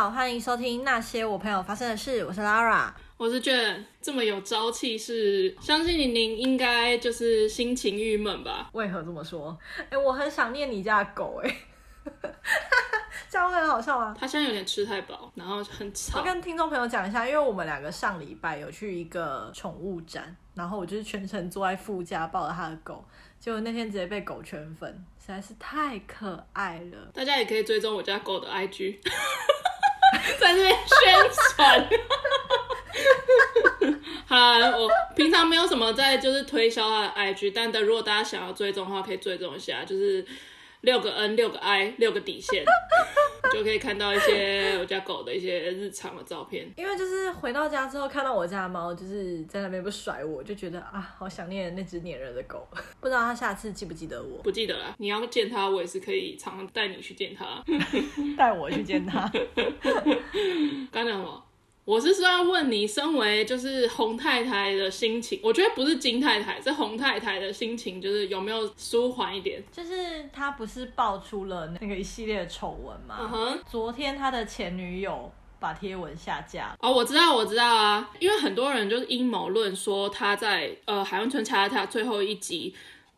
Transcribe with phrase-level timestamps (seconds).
[0.00, 2.24] 好，欢迎收听那些我朋友发生的事。
[2.24, 3.84] 我是 Lara，我是 Jen。
[4.00, 8.70] 这么有朝气是，相信您应该就是心情郁闷吧？
[8.72, 9.58] 为何这么说？
[9.90, 11.54] 哎，我很想念你家的狗，哎，
[13.28, 14.16] 这样会很好笑吗？
[14.18, 16.20] 它现在有点吃太饱，然后很吵。
[16.20, 23.04] 我跟听众朋友讲一下，因为我们两个上礼拜有去一个宠物展，然后我就是全程坐在副驾抱着他的狗，
[23.38, 25.04] 结果那天直接被狗圈粉。
[25.18, 28.96] 实在是太可爱了，大家也可以追踪我家狗的 IG，
[30.40, 31.88] 在那边宣传。
[34.26, 40.24] 好，我平常没有什么在就是推销他的 IG，但的如果大家想要追踪的话，可以追踪一下，就是。
[40.82, 42.64] 六个 N 六个 I 六个底线，
[43.52, 46.70] 就可以看到一些我家狗的一些日常的照片。
[46.76, 52.66] 因为就是回到家之后看到我家的猫，就是在那边不甩我，就觉得啊，好想念那只黏人的狗。
[53.00, 54.42] 不知道它下次记不记得我？
[54.42, 54.94] 不记得了。
[54.98, 57.62] 你要见它，我也是可以常常带你去见它，
[58.36, 59.30] 带我去见它。
[60.90, 61.44] 刚才什么？
[61.90, 69.60] 我是说要问你，身为就是洪太太的心情，我觉得不是金太太，是洪太太的心情，就是有没有舒缓一点？
[69.72, 69.90] 就是
[70.32, 73.16] 她不是爆出了那个一系列的丑闻吗？
[73.22, 73.58] 嗯哼。
[73.68, 76.76] 昨天他的前女友把贴文下架。
[76.78, 82.72] 哦，我知道，我知道啊，因为很多人就是阴谋论说他在呃海湾村恰恰最后一集。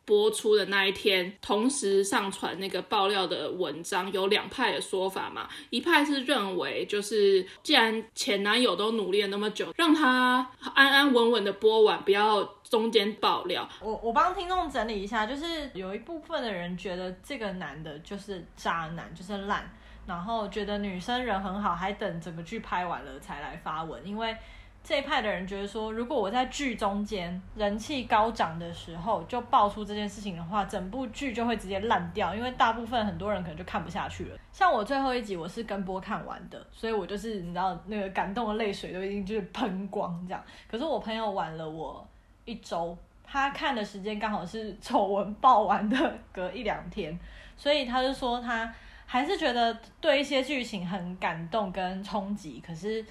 [0.05, 5.49] 播出的那一天，同时上传那个爆料的文章，有两派的说法嘛。
[5.71, 13.69] 一派是认为，就是既然前男友都努力了那么久，让他安安稳稳的播完，不要中间爆料。
[13.81, 19.71] 我我帮听众整理一下，就是有一部分的人觉得这个男的就是渣男，就是烂，
[20.07, 24.37] 然后觉得女生人很好，还等整个剧拍完了才来发文，因为。
[24.85, 34.39] 这一派的人觉得说，如果我在剧中间人气高涨的时候就爆出这件事情的话，整部剧就会直接烂掉，因为大部分很多人可能就看不下去了。
[34.53, 40.43] 像我最后一集我是跟播看完的，所以我就是你知道那个感动的泪水都已经就是喷光这样。
[40.69, 42.05] 可是我朋友晚了我
[42.45, 47.17] 一周，他看的时间刚好是丑闻爆完的隔一两天，
[47.57, 48.75] 所以他就说他
[49.07, 53.05] 还是觉得对一些剧情很感动跟冲击，可是。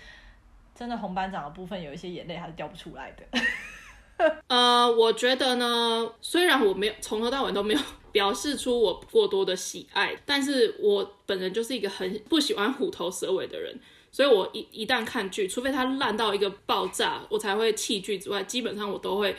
[0.81, 3.39] 真的红班长的部分有一些眼泪还是掉不出来的。
[4.47, 7.79] 呃，我觉得呢，虽然我没有从头到尾都没有
[8.11, 13.79] 表示出我过多的喜爱，但是我本人就是一个很不喜欢虎头蛇尾的人，
[14.11, 19.35] 所以我一一旦看剧，除非它烂到一个爆炸，我才会弃剧之外，基本上我都会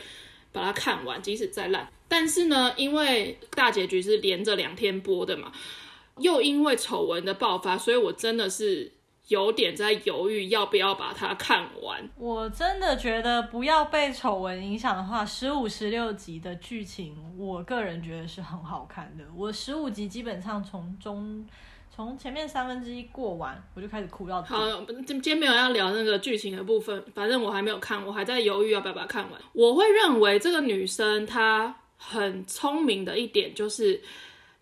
[0.53, 1.91] 把它看完，即使再烂。
[2.07, 5.51] 但是呢，因为大结局是连着两天播的嘛，
[6.19, 8.93] 又因为丑闻的爆发，所以我真的是。
[9.29, 12.09] 有点在犹豫要不要把它看完。
[12.17, 19.23] 我真的觉得不要被丑闻影响的话，十五、十六集的剧情，我个人觉得是很好看的。
[19.35, 21.47] 我十五集基本上从中
[21.89, 24.49] 从前面三分之一过完，我就开始哭到底。
[24.49, 24.59] 好，
[25.05, 29.39] 今天没有要聊那个剧情的部分，反正我还没有看，我还在犹豫要不要把它看完。
[29.53, 34.01] 我会认为这个女生她很聪明的一点就是，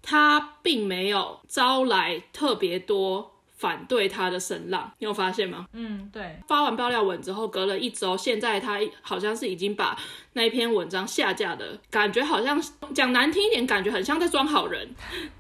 [0.04, 3.32] 她并没有招来特别多。
[3.62, 5.68] 反对他的声浪，你有发现吗？
[5.74, 6.36] 嗯，对。
[6.48, 9.96] 发完爆料文之后，隔了一周，现在他好像是已经把
[10.34, 12.60] 那一篇文章下架的感觉，好像
[12.96, 14.90] 讲难听一点，感觉很像在装好人。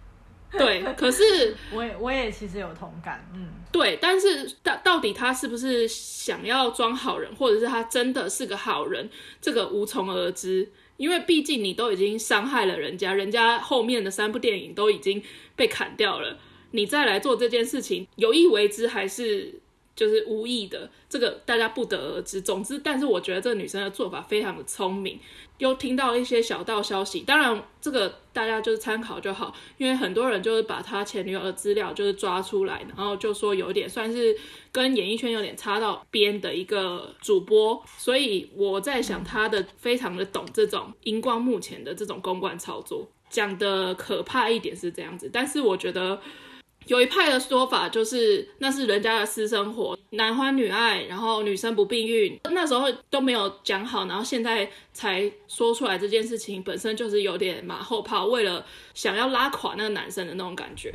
[0.55, 3.97] 对，可是我也我也其实有同感，嗯，对。
[3.99, 9.09] 但是到到底他是不是想要装好人，或者是他真的是个好人，
[9.41, 10.71] 这个无从而知。
[10.97, 15.23] 因为毕竟你都已经伤害了人家，人家后面的三部电影都已经
[15.55, 16.37] 被砍掉了。
[16.71, 19.53] 你再来做这件事情，有意为之还是
[19.95, 22.41] 就是无意的，这个大家不得而知。
[22.41, 25.19] 总之，但是我觉得这女生的做法非常的聪明。
[25.57, 34.35] 又听到一些小道消息，当然这个大家就是参考就好，因为很多人就是把他前女友的资料就是抓出来，然后就说有点算是
[34.71, 46.19] 跟演艺圈有点插到边的一个主播，所以我在想他的非常的懂这种荧光幕前的这种公关操作，讲的可怕一点是这样子，但是我觉得。
[46.87, 60.93] 有一派的说法就是那是人家的私生活，男欢女爱，然后女生不避孕，那时候都没有讲好，然后现在才说出来这件事情，本身就是有点马后炮，为了想要拉垮那个男生的那种感觉。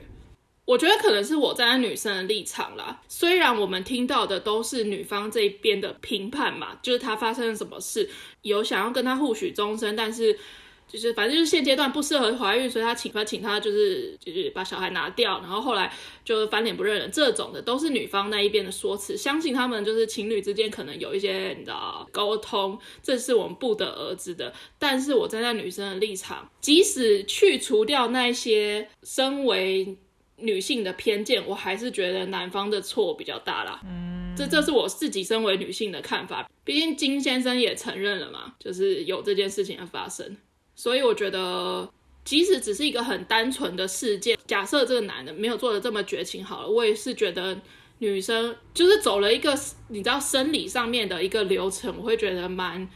[0.64, 8.10] 我觉得可能是我站在女生的立场啦，虽然我们听到的都是女方这边的评判嘛，就是他发生了什么事，
[8.42, 10.38] 有想要跟他互许终身，但是。
[10.88, 15.92] 就是反正就是现阶段不适合怀孕，所以他请他请他就是就是把小孩拿掉，然后后来
[16.24, 19.16] 就翻脸不认人，这种的都是女方那一边的说辞。
[19.16, 24.52] 相信他们就是情侣之间可能有一些你知道沟通，这是我们不得而知的。
[24.78, 29.96] 但是我站在女生的立场，即使去除掉那些身为
[30.36, 33.80] 女性的偏见，我还是觉得男方的错比较大啦。
[33.84, 36.48] 嗯，这这是我自己身为女性的看法。
[36.62, 40.36] 毕竟金先生也承认了嘛，就是有这件事情的发生。
[40.76, 41.90] 所以我觉得，
[42.22, 47.58] 即使只是一个很单纯的事件，假设这个男的没有做的这么绝情好了，我也是觉得
[47.98, 49.58] 女生就是走了一个
[49.88, 52.86] 你知道生理上面的一个流程，我会觉得蛮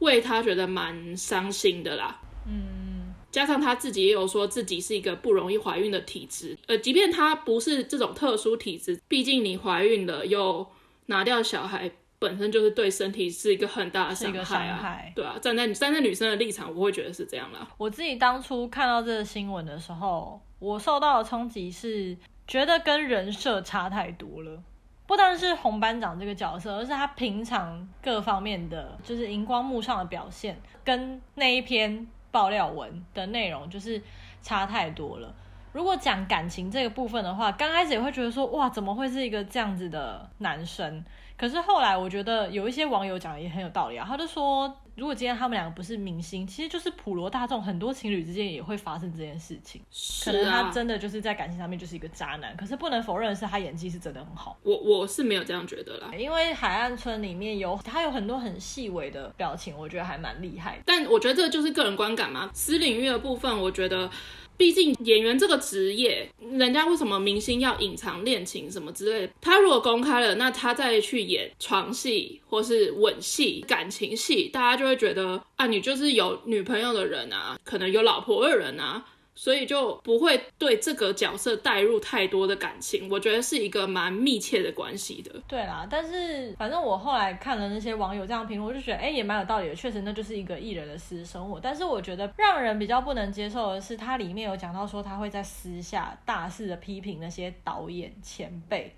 [0.00, 2.20] 为他觉得蛮伤心的啦。
[2.46, 10.66] 嗯，加上他自己也有说自己是一个不容易怀孕的体质，呃，即便他不是这种特殊体质，毕竟你怀孕了又
[11.06, 11.92] 拿掉小孩。
[12.18, 17.68] 本身就是对身体是一个很大的伤害啊，对啊，站在站在女生的立场，我会觉得是这样啦。
[17.76, 22.16] 我自己当初看到这个新闻的时候，我受到的冲击是
[22.46, 24.62] 觉得跟人设差太多了。
[25.06, 34.02] 不单是红班长这个角色，而是他平常各方面的，就是荧光幕上的表现，跟那一篇爆料文的内容就是
[34.42, 35.34] 差太多了。
[35.72, 41.02] 如果讲感情这个部分的话，刚开始也会觉得说，哇，怎么会是一个这样子的男生？
[41.38, 44.04] 可是后来，我觉得有一些网友讲的也很有道理啊。
[44.06, 49.80] 他就说，如果今天他们两个不是明星，其实就是普罗大众，很多情侣之间也会发生这件事情。
[49.88, 50.32] 是啊。
[50.32, 52.56] 可能他真的就是在感情上面就是一个渣男。
[52.56, 54.58] 可是不能否认的是，他演技是真的很好。
[54.64, 60.82] 我我是没有这样觉得啦，因为海岸村里面有他有很多很细微的表情，我觉得还蛮厉害。
[60.84, 62.50] 但我觉得这就是个人观感嘛。
[62.52, 64.10] 私领域的部分，我觉得。
[64.58, 69.30] 毕竟演员这个职业，人家为什么明星要隐藏恋情什么之类？
[69.40, 79.04] 他如果公开了，那他再去演床戏或是吻戏、感情戏，大家就会觉得啊，你就是有女朋友的人啊，可能有老婆的人啊。
[79.38, 85.32] 所以就不会对这个角色带入太多的感情，我觉得是一个蛮密切的关系的。
[85.46, 89.76] 对啦，但是反正我后来看了那些网友这样评论，我就觉得哎、也蛮有道理的。
[89.76, 91.60] 确实，那就是一个艺人的私生活。
[91.60, 98.92] 但是我觉得让人比较不能接受的是，它里面有讲到说他会在私下大肆的批评那些导演前辈、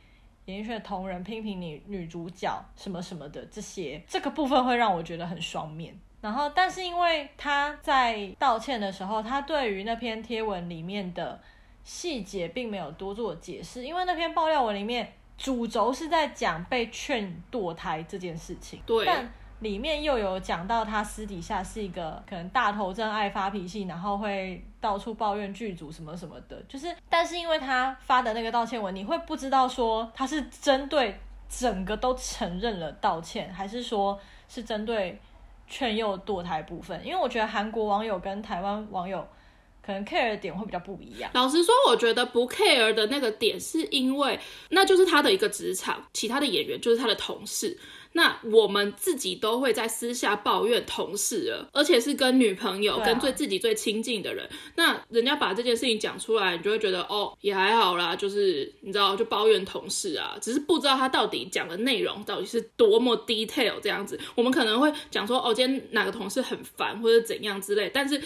[0.51, 5.97] 演艺圈的同仁，批评女女主角什么什么的这些，这个部分会让我觉得很双面。
[6.21, 11.41] 然后，但是因为他在道歉的时候，他对于那篇贴文里面的
[11.83, 31.19] 细节并没有多做解释，因为那篇爆料文里面主轴是在讲被劝堕胎这件事情，对，但里面又有讲到他私底下是一个可能大头症、爱发脾气，然后会到处抱怨剧组什么什么的，就是，但是因为他发的那个道歉文，你会不知道说他是针对
[31.49, 34.19] 整个都承认了道歉，还是说
[34.49, 35.19] 是针对。
[35.73, 39.25] 劝诱堕胎部分，因为我觉得韩国网友跟台湾网友
[39.81, 41.31] 可能 care 的点会比较不一样。
[41.33, 44.37] 老实说，我觉得不 care 的那个点是因为
[44.71, 47.79] 那就是他的一个职场，其他的演员就是他的同事。
[48.13, 54.49] 那我们自己都会在私下抱怨同事了，而且是跟女朋友、跟最自己最亲近的人。
[54.75, 64.19] 那人家把这件事情讲出来，你就会觉得哦，也还好啦，就是你知道，就抱怨同事啊，只是不知道他到底讲的内容到底是多么 detail 这样子。
[64.35, 68.21] 我们可能会讲说哦，今天哪个同事很烦或者怎样之类，但是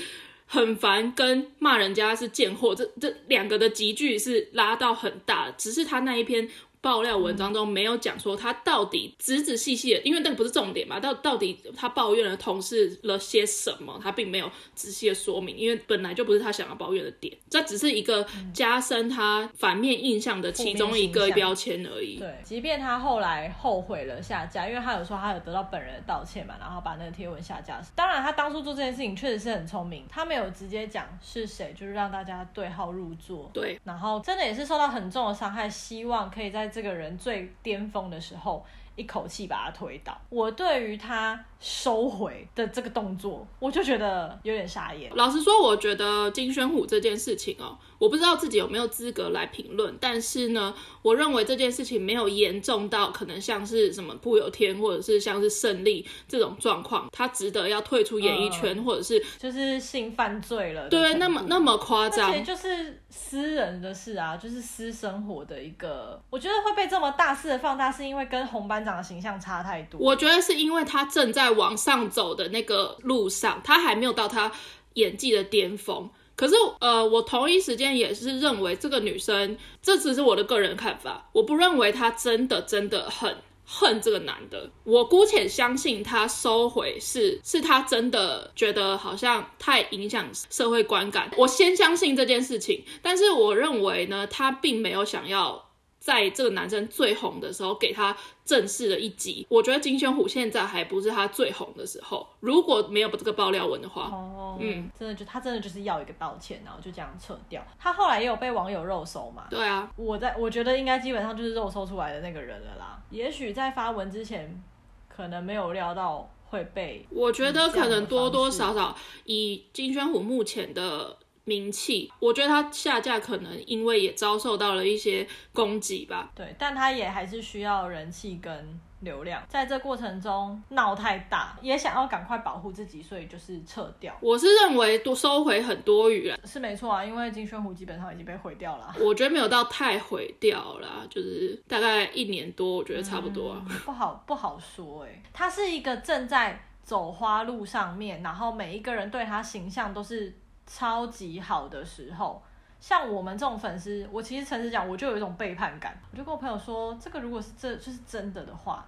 [0.46, 6.48] 很烦跟骂人家是贱货，这这两个的集距是拉到很大，只是他那一篇。
[6.84, 11.00] 爆料文章中没有讲说他到底仔仔细细的，因为那个不是重点嘛。
[11.00, 17.34] 到到底他抱怨了同事了些什么，他并没有仔细的说明，因为本来就不是他想要抱怨的点。
[17.48, 22.18] 这只是一个加深他反面印象的其中一个标签而已。
[22.18, 27.80] 对，即便他后来后悔了下架，因为他有说他有得到本人的道歉嘛，然后把那个贴文下架。
[27.94, 33.50] 当然，他当初做这件事情确实是很聪明，他没有直接讲是谁，就是让大家对号入座。
[33.54, 36.73] 对，然后真的也是受到很重的伤害，希望可以在。
[36.74, 38.66] 这个人最巅峰的时候，
[38.96, 40.20] 一口气把他推倒。
[40.28, 45.10] 我对于他收回的这个动作，我就觉得有点傻眼。
[45.14, 47.78] 老实说，我觉得金宣虎这件事情哦。
[47.96, 60.86] 我不知道自己有没有资格来评论，但是呢，我认为这件事情没有严重到可能像是什么朴有天或者是像是胜利这种状况，他值得要退出演艺圈，呃、或者是就是性犯罪了。
[60.90, 69.98] 对，那么那么夸张，而且就是私人的事啊，就是私生活的一个，我觉得会被这么大肆的放大，是因为跟红班长的形象差太多。
[69.98, 74.52] 我觉得是因为他正在往上走的那个路上，他还没有到他
[74.94, 76.10] 演技的巅峰。
[76.36, 84.68] 可是，呃，我同一时间也是认为这个女生，这只是我的个人看法，我不认为她真的真的很恨这个男的。
[84.82, 92.84] 我姑且相信她收回是是她真的觉得好像太影响社会观感，我先相信这件事情。
[93.00, 95.63] 但是我认为呢，她并没有想要
[96.04, 99.46] 在这个男生最红的时候给他正式的一集。
[99.48, 107.66] 我觉得金宣虎现在还不是他最红的时候，如果没有这个爆料文的话，哦，嗯，真的就他真的就是要一个道歉，然后就这样撤掉。
[107.78, 109.46] 他后来也有被网友肉搜嘛？
[109.48, 113.02] 对啊，我在我觉得应该基本上就是肉搜出来的那个人了啦。
[113.08, 114.62] 也许在发文之前，
[115.08, 117.06] 可能没有料到会被。
[117.08, 118.94] 我觉得可能多多少少
[119.24, 121.16] 以金宣虎目前的。
[121.44, 126.30] 名气，我觉得他下架可能因为也遭受到了一些攻击吧。
[126.34, 134.16] 对，但他也还是需要人气跟流量，在这过程中闹太大，也想要赶快保护自己，所以就是撤掉。
[134.22, 138.94] 我是认为多收回很多余了，是没错啊，因为金宣虎基本上已经被毁掉了。
[138.98, 143.62] 我觉得没有到太毁掉了，就是大概一年多，我觉得差不多。
[143.68, 150.34] 嗯，不好不好说哎，他是一个正在走花路上面，然后每一个人对他形象都是。
[150.66, 152.42] 超级好的时候，
[152.80, 156.00] 像我们这种粉丝，我其实诚实讲，我就有一种背叛感。
[156.10, 158.86] 我就跟我朋友说，这个如果是这就是真的的话，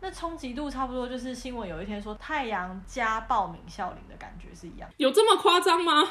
[0.00, 4.88] 那冲击度差不多就是新闻有一天说太阳家暴闵孝琳的感觉是一样。
[4.96, 6.02] 有这么夸张吗？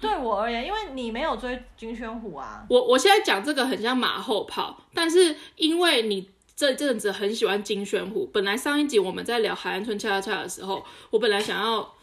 [0.00, 2.64] 对我而言，因为你没有追金宣虎啊。
[2.70, 11.94] 我我现在讲这个很像马后炮，但是因为你这阵子很喜欢金宣虎，本来上一集我们在聊海岸村恰恰恰的时候，我本来想要。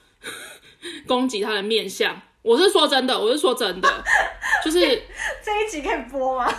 [1.08, 4.04] 攻击他的面相，我是说真的，我是说真的，
[4.64, 6.48] 就是这一集可以播吗？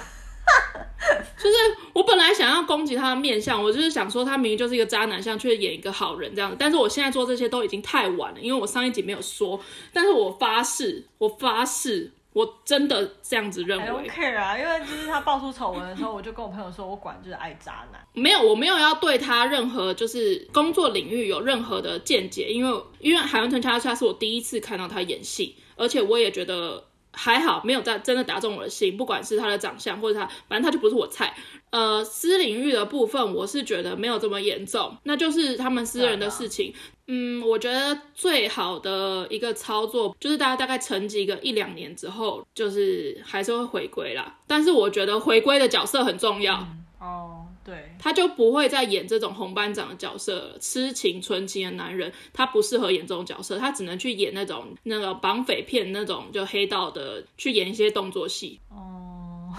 [1.36, 1.56] 就是
[1.92, 6.56] 我本来想要攻击他的面相，我就是想说他明明就是一个渣男相，却演一个好人这样子。
[6.58, 9.60] 但是我现在做这些都已经太晚了，因为我上一集没有说。
[9.92, 12.12] 但是我发誓，我发誓。
[12.36, 14.06] 我真的这样子认为。
[14.10, 18.06] Care 啊，因为就是他爆出丑闻的时候，我就跟我朋友说，我管就是爱渣男。
[18.12, 26.84] 没有，我没有要对他任何就是工作领域有任何的见解，因为因为海湾城恰恰恰是我第一次看到他演戏，而且我也觉得
[27.16, 31.34] 还好，没有在真的打中我的心，不管是他的长相或者他，反正他就不是我菜。
[31.70, 36.72] 呃，私领域的部分，我是觉得没有这么严重，那就是他们私人的事情。
[37.08, 44.38] 嗯，我觉得最好的一个操作就是大家大概沉寂个一两年之后，就是还是会回归啦。
[44.46, 46.66] 但是我觉得回归的角色很重要。
[46.98, 58.60] 哦，对，他就不会再演这种红班长的角色，痴情纯情的男人，他不适合演这种角色，他只能去演那种那个绑匪片那种就黑道的，去演一些动作戏。
[58.68, 59.52] 哦。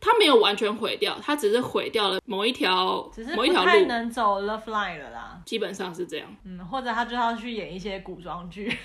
[0.00, 5.40] 他没有完全毁掉，他只是毁掉了某一条，某一条路，能走 Love Line 了啦。
[5.46, 6.34] 基本上是这样。
[6.44, 8.76] 嗯，或者他就要去演一些古装剧。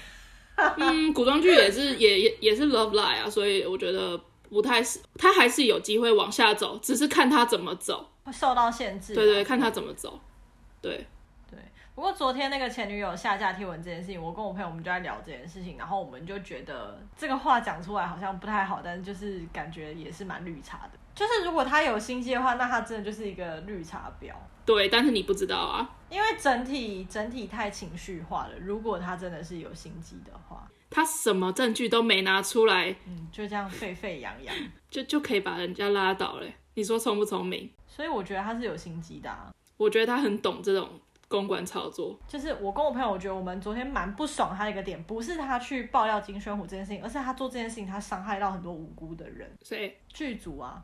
[0.55, 9.13] 嗯，古装剧也是，也也也是 Love Line 啊，所以我觉得不太是，他还是有机会往下走，只是看他怎么走，会受到限制。
[9.13, 10.19] 对，对对，看他怎么走。
[10.81, 11.07] 对。
[11.95, 20.99] 不过昨天那个前女友下架贴文这件事情，我跟我朋友我们就在聊这件事情，然后我们就觉得这个话讲出来好像不太好，但是就是感觉也是蛮绿茶的。
[21.17, 24.31] 就是如果他有心机的话，那他真的就是一个绿茶婊。
[24.63, 28.51] 对，但是你不知道啊，因为整体整体太情绪化了。
[28.59, 34.55] 如果他真的是有心机的话，他什么证据都没拿出来，嗯，就这样沸沸扬扬，
[34.91, 36.45] 就就可以把人家拉倒了。
[36.75, 37.67] 你说聪不聪明？
[37.87, 39.51] 所以我觉得他是有心机的啊。
[39.77, 40.87] 我觉得他很懂这种。
[41.29, 49.53] 公关操作，就是我跟我朋友，我觉得我们昨天蛮不爽他的一个点，不是他去爆料金宣虎这件事情，而是他做这件事情，他伤害到很多无辜的人。
[49.61, 49.99] 谁？
[50.07, 50.81] 剧组啊，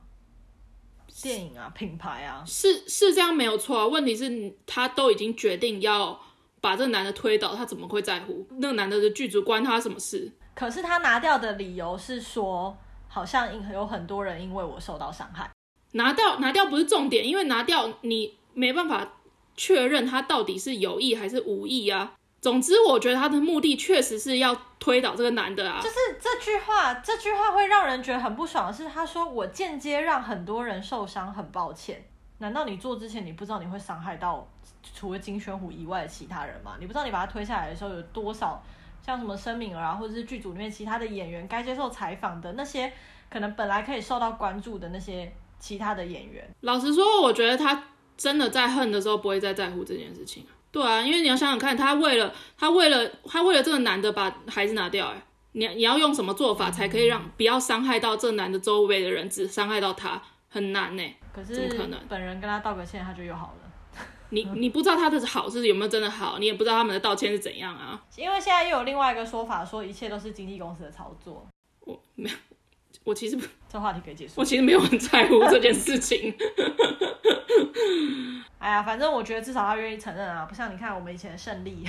[1.21, 3.87] 电影啊，品牌啊，是是这样没有错啊。
[3.87, 6.19] 问题是，他都已经决定要
[6.61, 8.45] 把这个男的推倒，他怎么会在乎？
[8.59, 10.31] 那个男的的剧组关他什么事？
[10.55, 15.49] 可是他拿掉的理由是说，好像有很多人因为我受到伤害。
[15.93, 19.13] 拿掉拿掉不是重点，因为拿掉你没办法。
[19.55, 22.15] 确认他到底是有意还是无意啊？
[22.43, 25.79] 总之，我觉得他的目的确实是要推倒这个男的啊。
[25.81, 32.03] 就是这句话，这句话会让人觉得很不爽的是，他说我间接让很多人受伤，很抱歉。
[32.39, 34.45] 难道你做之前你不知道你会伤害到
[34.93, 36.75] 除了金宣虎以外的其他人吗？
[36.81, 38.61] 你不知道你把他推下来的时候有多少
[39.05, 42.91] 像什么申敏儿啊，或者是剧组里面其他的演员该接受采访的那些
[43.29, 46.45] 可能本来可以受到关注的那些其他的演员？
[46.59, 47.85] 老实说，我觉得他。
[48.15, 61.03] 真的在恨的时候不会再在乎这件事情，对啊，因为你要想想看，他为了他为了他为了这个男的把孩子拿掉，哎，你你要用什么做法才可以让不要伤害到这男的周围的人，只伤害到他，很难呢。
[61.31, 61.99] 可是怎么可能？
[62.09, 63.69] 本人跟他道个歉，他就又好了。
[64.29, 68.01] 你你不知道他的好是有没有真的好，你也不知道他们的道歉是怎样啊。
[68.15, 71.45] 因为现在又有另外一个说法，说一切都是经纪公司的操作。
[71.81, 72.35] 我没有，
[73.03, 73.37] 我其实
[73.69, 74.33] 这话题可以结束。
[74.37, 76.33] 我其实没有很在乎这件事情。
[78.59, 81.85] 哎呀，反正我觉得至少他愿意承认啊，不像你看我们以前的胜利，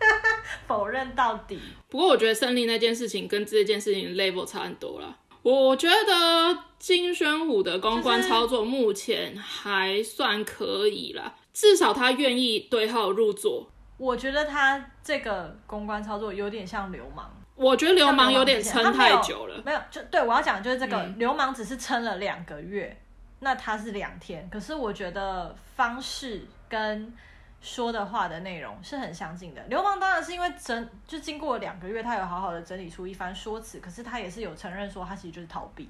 [0.66, 1.60] 否认到底。
[1.88, 5.16] 不过我觉得胜利那件事情跟这件事情 level 差很多啦。
[5.42, 13.70] 我我觉得金宣虎的公关操作目前还算可以啦，就是、至少他愿意对号入座。
[13.96, 17.34] 我觉得他这个公关操作有点像流氓。
[17.54, 19.62] 我觉得流氓有点撑太久了。
[19.64, 22.98] 没有，就对我要讲就是这个、嗯、流氓只是撑了两个月，
[23.40, 24.48] 那他是两天。
[24.50, 27.12] 可是我觉得方式跟
[27.60, 29.62] 说的话的内容是很相近的。
[29.64, 35.88] 流氓当然是因为整就经过两个月，他有好好的整理出一番说辞，可是他也是有承认说他其实就是逃避，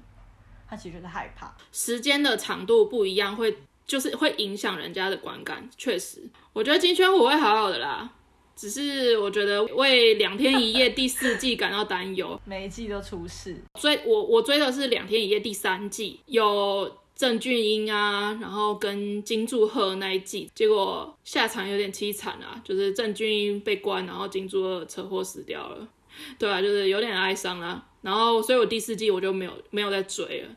[0.67, 1.53] 他其实就是害怕。
[1.71, 5.69] 时间的长度不一样，会就是会影响人家的观感。
[5.77, 8.09] 确实，我觉得金圈虎会好好的啦。
[8.53, 13.55] 只是我觉得为《两天一夜》第四季感到担忧， 每一季都出事。
[13.79, 25.87] 追我我追的是《两天一夜》第三季，有郑俊英啊，然后跟金柱赫那一季，结果下场有点凄惨啊，就是郑俊英被关，然后金柱赫车祸死掉了。
[26.39, 27.85] 对啊，就是有点哀伤啊。
[28.01, 30.49] 然后，所以我第四季我就没有没有再追了。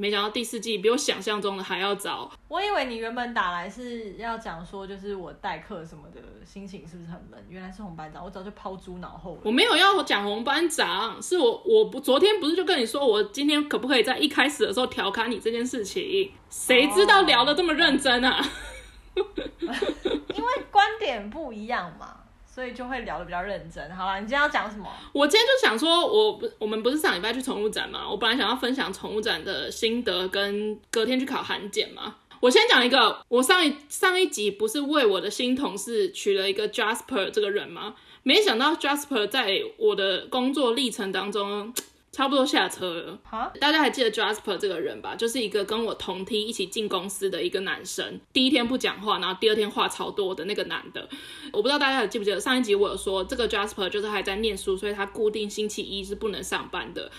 [0.00, 2.32] 没想到第四季比我想象中的还要早。
[2.48, 7.38] 我以为你原本打来是要讲说，就是我代课什么的心情是不是很闷？
[7.50, 9.40] 原来是红班长，我早就抛诸脑后了。
[9.44, 16.32] 我没有要讲红班长，是我我不昨天不是就跟你说，我今天可不可以在一开始的时候调侃你这件事情？
[16.48, 18.42] 谁知道聊的这么认真啊？
[19.14, 22.19] 因为观点不一样嘛。
[22.60, 23.96] 所以就会聊得比较认真。
[23.96, 24.86] 好了，你今天要讲什么？
[25.14, 28.06] 我今天就想说，我不，我们不是上礼拜去宠物展吗？
[28.06, 32.16] 我本来想要分享宠物展的心得，跟隔天去考韩检嘛。
[32.38, 37.94] 我先讲一个，我上一上一集不是为我的新同事取了一个 Jasper 这个人吗？
[38.24, 41.72] 没想到 Jasper 在我的工作历程当中。
[42.12, 43.18] 差不多下车了。
[43.30, 43.50] Huh?
[43.58, 45.14] 大家还记得 Jasper 这个人吧？
[45.14, 48.20] 就是一个跟我同梯一起进公司的一个男生。
[48.32, 51.08] 第一天不讲话，然后第二天话超多的那个男的。
[51.52, 57.10] 我不知道大家还记不记得上一集我有说，这个 Jasper 就是还在念书，所以他固定星期一是不能上班的。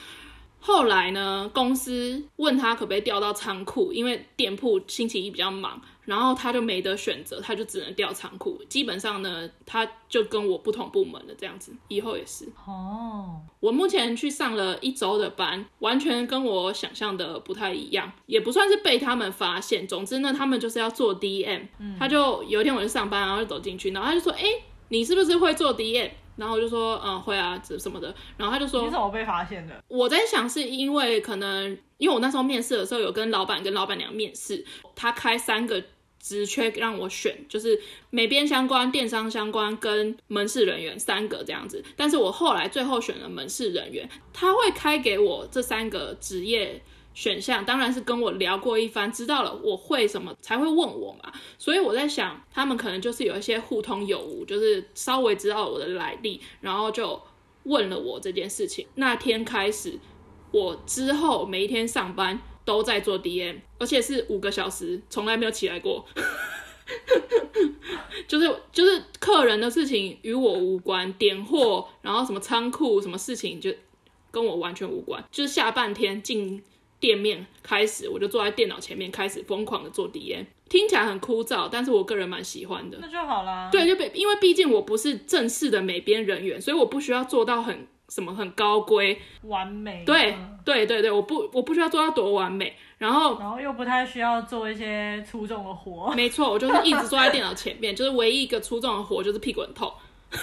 [0.62, 5.82] 后来呢，公司问他可不可以调到仓库，因为店铺星期一比较忙。
[6.04, 8.60] 然后他就没得选择，他就只能调仓库。
[8.68, 12.52] 基本上呢，他就跟我不同部门的这样子，以后也是。
[12.68, 19.88] 哦，我目前去上了一周的班，完全跟我想象的不太一样，也不算是被他们发现。
[19.88, 21.68] 总之呢，他们就是要做 DM。
[21.80, 24.44] 嗯，他就有一天我就上班，然后就走进去，然后他就说：“哎，
[24.90, 31.78] 你是不是会做 DM？” 然后我就说：“嗯，会啊，这什么的。”然后他就说：“你怎么被发现的？”我在想是因为可能。
[32.02, 34.66] 因为我那时候面试的时候有跟老板跟老板娘面试，
[34.96, 35.80] 他开三个
[36.20, 41.84] 职缺让我选，就是美编相关、电商相关跟门市人员三个这样子。
[41.96, 46.82] 但是我后来最后选了门市人员，他会开给我这三个职业
[47.14, 51.32] 选项，当然是跟我聊过一番，知道了我会什么才会问我嘛。
[51.58, 57.22] 所以我在想，他们可能就是有一些互通有无，就是稍微知道我的来历，然后就
[57.64, 58.88] 问了我这件事情。
[58.96, 60.00] 那天开始。
[60.54, 66.06] 我之后每一天上班都在做 DM，而且是五个小时，从来没有起来过。
[68.28, 73.74] 就是就是客人的事情与我无关，点货，然后什么仓库什么事情就
[74.30, 75.24] 跟我完全无关。
[75.32, 76.62] 就是下半天进
[77.02, 82.98] 店面开始，我就坐在电脑前面开始疯狂的做 DM，听起来很枯燥，但是我个人蛮喜欢的。
[83.02, 83.68] 那就好啦。
[83.70, 87.86] 对，就因为毕竟我不是正式的美编人员，所以我不需要做到很。
[88.10, 90.04] 什么很高规完美？
[90.06, 90.36] 对
[90.66, 96.14] 对对对，我不我不需要做到多完美，然后然后又不太需要做一些粗重的活。
[96.14, 99.90] 没错，我就是一直坐在电脑前面，就是唯一一个粗重的活就是屁股很痛。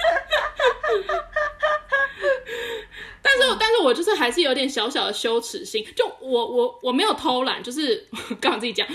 [3.22, 5.86] 但是，但是我就是还是有点小小的羞耻心。
[5.94, 8.06] 就我我我没有偷懒，就是
[8.40, 8.86] 刚刚自己讲，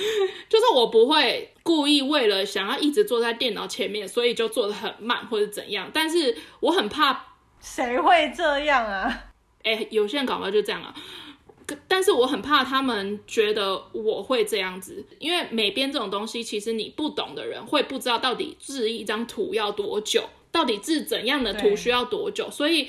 [0.49, 5.89] 就是我不会故意为了想要一直坐在电脑前面，所以就做的很慢或者怎样。
[5.93, 9.25] 但是我很怕，谁会这样啊？
[9.63, 10.93] 哎，有些人搞不好就这样啊。
[11.87, 22.87] 但是我很怕他们觉得我会这样子，因为美编这种东西，其实你不懂的人会不知道到底制一张图要多久，到底治怎样的图需要多久，所以。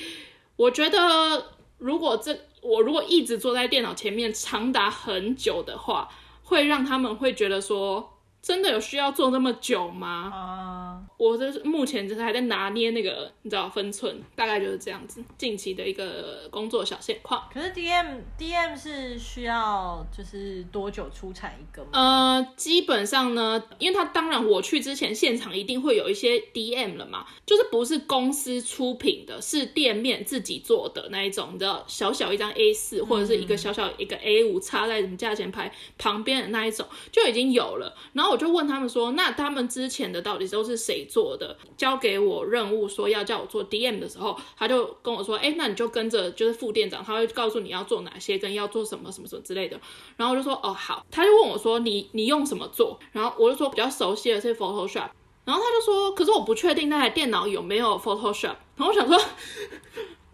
[0.57, 6.09] 我觉得，如果这我如果一直坐在电脑前面长达很久的话，
[6.45, 8.16] 会让他们会觉得说。
[8.47, 10.31] 真的有需要做那么久吗？
[10.33, 15.21] 啊，uh, 我这目前就是还在拿捏那个你知道分寸，大概就是这样子。
[15.37, 17.43] 近期的一个工作小现况。
[17.53, 21.89] 可是 DM DM 是需要就是多久出产一个吗？
[21.95, 38.36] 呃，基本上呢，因为他当然我去之前现场一定会有一些 DM 了嘛，就是不是公司出品的，是店面自己做的那一种，你知道小小一张 A 四或者是一个小小一个 A 五插在什么价钱牌旁边的那一种就已经有了，然后。
[38.37, 41.57] 我就问他们说，那他们之前的到底都是谁做的？
[41.75, 49.81] 交给我任务说要叫我做 DM 的时候，他就跟我说，哎，那你就跟着就是副店长，他会告诉你要做哪些，跟要做什么什么什么之类的。
[50.19, 51.07] 然后我就说，哦，好。
[51.11, 53.01] 他就问我说，你你用什么做？
[53.13, 55.09] 然后我就说比较熟悉的是 Photoshop。
[55.47, 58.57] 然后他就说，可是我不确定那台电脑有没有 Photoshop。
[58.77, 59.19] 然后我想说，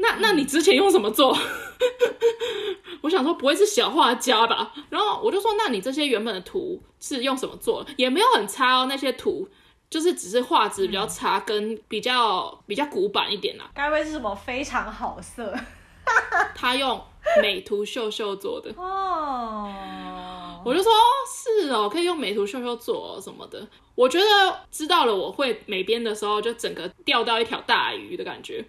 [0.03, 1.35] 那那你之前用什么做？
[3.03, 4.73] 我想说不会是小画家吧？
[4.91, 7.87] 然后我就说，那你这些原本的图是用什么做？
[7.97, 9.49] 也没有很差哦，那些图
[9.89, 13.71] 就是只是画质比较差，跟比较比较古板一点啦。
[13.75, 15.55] 该不会是什么非常好色？
[16.55, 17.01] 他用
[17.41, 20.93] 美图秀秀做的哦，我就说
[21.63, 23.65] 是哦，可以用美图秀秀做什么的。
[23.95, 24.27] 我觉得
[24.71, 28.65] 知道了我会美编的时候，就整个钓到一条大鱼的感觉，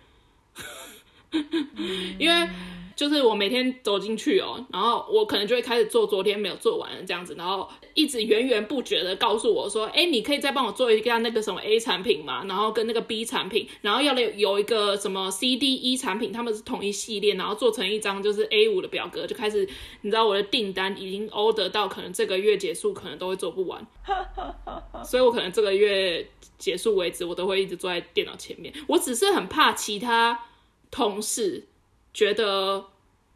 [2.20, 2.50] 因为。
[2.96, 19.68] 就是我每天走进去哦，然后我可能就会开始做昨天没有做完的这样子，然后一直源源不绝的告诉我说，哎，你可以再帮我做一个那个什么 A 产品嘛，然后跟那个 B 产品，然后要有有一个什么 C、D、E 产品，他们是同一系列，然后做成一张就是 A 五的表格，就开始，
[20.02, 23.86] 你知道我的订单已经 order 到可能这个月结束可能都会做不完，
[25.04, 30.40] 所以我可能这个月结束为止，我都会一直坐在电脑前面，我只是很怕其他
[30.94, 31.68] 同事。
[32.14, 32.86] 觉得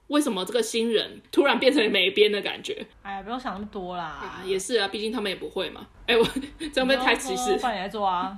[0.05, 2.85] 为什么这个新人突然变成美编的感觉？
[3.01, 4.03] 哎呀，不用想那么多啦。
[4.03, 5.87] 啊也是啊，毕竟他们也不会嘛。
[6.05, 6.23] 哎，我
[6.71, 7.57] 这样被太歧视。
[7.57, 8.37] 换你来做啊。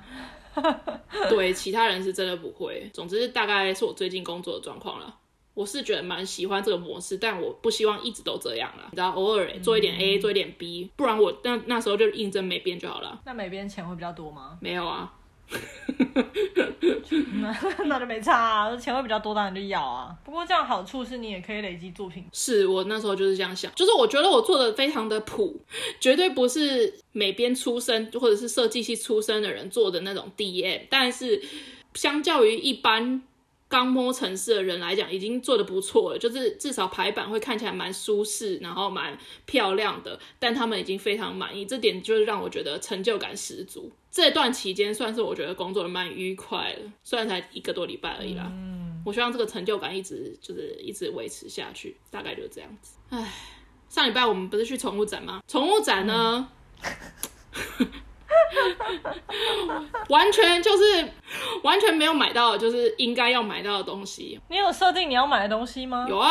[1.29, 2.89] 对，其他人是真的不会。
[2.93, 5.13] 总之，大概是我最近工作的状况了。
[5.53, 8.87] 我是觉得蛮喜欢这个模式，但我不希望一直都这样了。
[8.91, 13.21] 你知道，偶尔做一点 A，、嗯、做一点 B，不然我那那时候就应征美编就好了。
[13.25, 14.57] 那美编钱会比较多吗？
[14.61, 15.13] 没有啊。
[17.41, 20.15] 那 那就没差啊，钱会比较多，当然就要啊。
[20.23, 22.25] 不过这样好处是你也可以累积作品。
[22.31, 25.59] 是我那时候就是这样想，就是我觉得我做的非常的普，
[25.99, 31.41] 绝对不是美编出身或者是设计系出身的人做的那种 DM，但是
[31.93, 33.23] 相较于一般。
[33.71, 40.19] 刚摸程式的人来讲，已经做得不错了，就是至少排版会看起来蛮舒适，然后蛮漂亮的。
[40.39, 43.91] 但他们已经非常满意，这点就是让我觉得成就感十足。
[44.11, 48.43] 这段期间算是我觉得工作的蛮愉快的，虽然才一个多礼拜而已啦。
[48.47, 52.97] 嗯，我希望这个成就感一直就是一直维持下去，大概就是这样子。
[53.09, 53.31] 唉，
[53.87, 55.41] 上礼拜我们不是去宠物展吗？
[55.47, 56.49] 宠物展呢？
[57.79, 57.87] 嗯
[60.07, 61.11] 完全就是
[61.63, 64.39] 完全没有买到，就是应该要买到的东西。
[64.49, 66.07] 你有设定你要买的东西吗？
[66.09, 66.29] 有啊，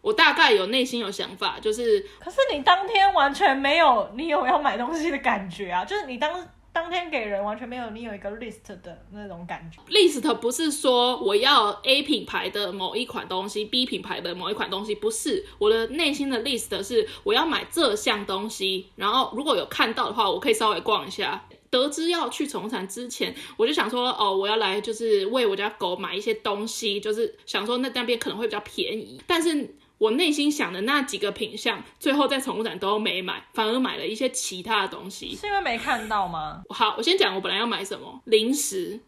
[0.00, 2.00] 我大概有内心有想法，就是。
[2.20, 6.30] 可是你当天完全没有你有要买东西的感觉啊，就是你当。
[6.74, 9.80] 当天给人完全没有你有一个 list 的那种感觉。
[9.88, 15.46] list 不是说我要 A 品牌的某一款东西，B 品牌的某一款东西，不是。
[15.58, 21.46] 我的内心的 list 是我要买这项东西，然后如果有看到的话，我可以稍微逛一下。
[21.70, 29.76] 得知要去宠物展之前，我就想说，哦，我要来就是为我家狗买一些东西，就是想说那那边可能会比较便宜，但是。
[30.04, 35.34] 我内心想的那几个品相，最后在宠物展都没买，反而买了一些其他的东西。
[35.34, 36.62] 是因为没看到吗？
[36.68, 39.00] 好，我先讲我本来要买什么零食，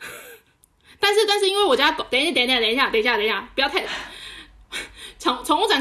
[0.98, 3.84] 但是但是因为我家狗，等一下等一下等一下等一下等一下，不要太。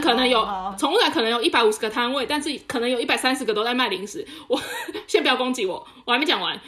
[0.03, 0.45] 可能有，
[0.77, 4.27] 宠物展可能有一百五十个摊位，但是可能有一百三十个都在卖零食。
[4.49, 4.61] 我
[5.07, 6.59] 先不要攻击我，我还没讲完。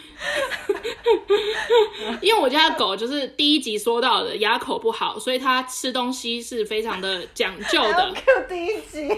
[2.22, 8.14] 因为我家的狗就是第一集说到的牙口不好，所以它吃东西是非常的讲究的。
[8.48, 9.10] 第一集。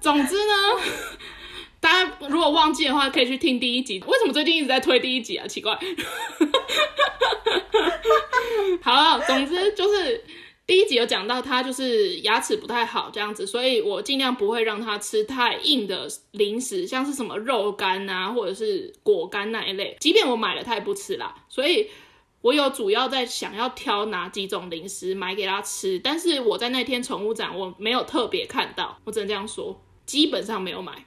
[0.00, 0.52] 总之呢，
[1.86, 4.02] 大家如果忘记的话，可以去听第一集。
[4.08, 5.46] 为什么最近一直在推第一集啊？
[5.46, 5.78] 奇怪。
[8.82, 10.24] 好，总之就是
[10.66, 19.96] 第一集有讲到他就是牙齿不太好这样子，所以我尽量不会让他吃太硬的零食，像是什么肉干啊，或者是果干那一类。
[20.00, 21.36] 即便我买了，他也不吃啦。
[21.48, 21.88] 所以
[22.40, 31.05] 我有主要在想要挑哪几种零食买给他吃，但是我在那天宠物展我没有特别看到，我只能这样说，基本上没有买。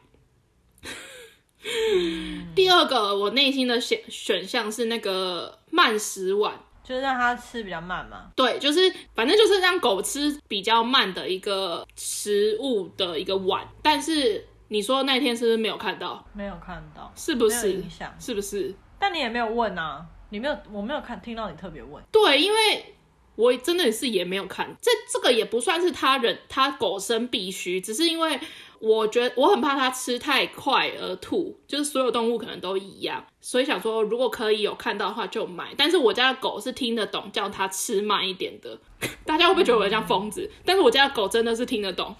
[2.55, 6.59] 第二个我内心的选选项是那个慢食碗。
[6.81, 13.63] 就是让它吃比较慢嘛，对，就是反正就是让狗吃比较慢的一个食物的一个碗。
[13.83, 16.25] 但是你说那天是不是没有看到？
[16.33, 17.73] 没有看到，是不是？
[17.73, 18.73] 影响是不是？
[18.97, 22.03] 但你也没有问啊，你没有，我没有看听到你特别问。
[22.11, 22.95] 对，因为
[23.35, 24.75] 我真的是也没有看。
[24.81, 28.39] 这这个也不算是他人他狗生必须，只是因为
[28.79, 35.73] 我觉得我很怕它吃太快而吐，就是所有动物可能都一样，所以想说如果可以有看到的话就买。
[35.77, 38.79] 但是我家的狗是听得懂叫它吃慢一点的，
[39.25, 40.49] 大家会不会觉得我像疯子？
[40.65, 42.15] 但是我家的狗真的是听得懂，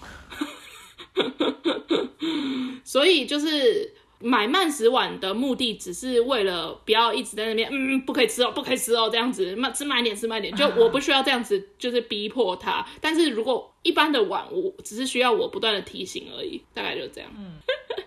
[2.84, 3.94] 所以就是。
[4.22, 10.54] 买慢食碗的目的只是为了不要一直在那边，嗯，不可以吃哦，不可以吃哦，这样子慢吃慢一点，吃慢一点。
[10.54, 12.86] 就我不需要这样子，就是逼迫他。
[13.00, 17.30] 但是如果一般的碗，我只是需要我不断的提醒而已，大概就这样。
[17.36, 17.54] 嗯，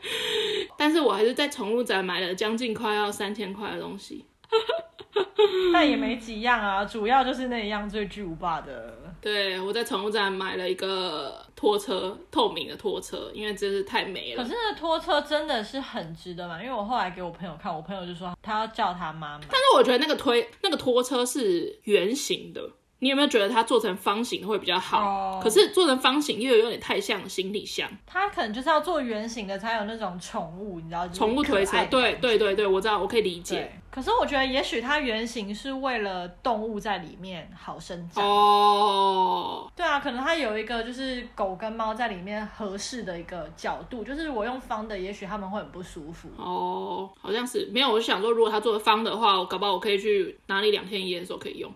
[0.77, 4.23] 但是我还是在宠物展买了将近快要三千块的东西。
[5.73, 8.97] 但也没几样啊，主要就是那一样最巨无霸的。
[9.21, 14.43] 对，我在宠物展买了一个拖车，透明的拖车，因为真是太美了。
[14.43, 19.45] 可是那拖车真的是很值得买，因为我后来给我朋友看，我朋友就说他要叫他妈妈。
[19.49, 22.69] 但是我觉得那个推那个拖车是圆形的。
[22.99, 25.43] 你有没有觉得它做成方形会比较好？Oh.
[25.43, 27.89] 可是做成方形又有点太像行李箱。
[28.05, 31.05] 它可能就是要做圆形的才有那种宠物，你知道？
[31.09, 33.69] 宠物推车，对对对对，我知道，我可以理解。
[33.91, 38.25] 可是我觉得也许它圆形是为了动物在里面好生长。
[38.25, 39.69] 哦。
[39.75, 46.29] 对啊，可能它有一个就是狗跟猫在里面合适的一个角度，就是我用方的，也许他们会很不舒服。
[46.37, 47.91] 哦，好像是没有。
[47.91, 51.69] 我就想说，如果它做的方的话，我搞不好我可以去哪里两天一夜的时候可以用。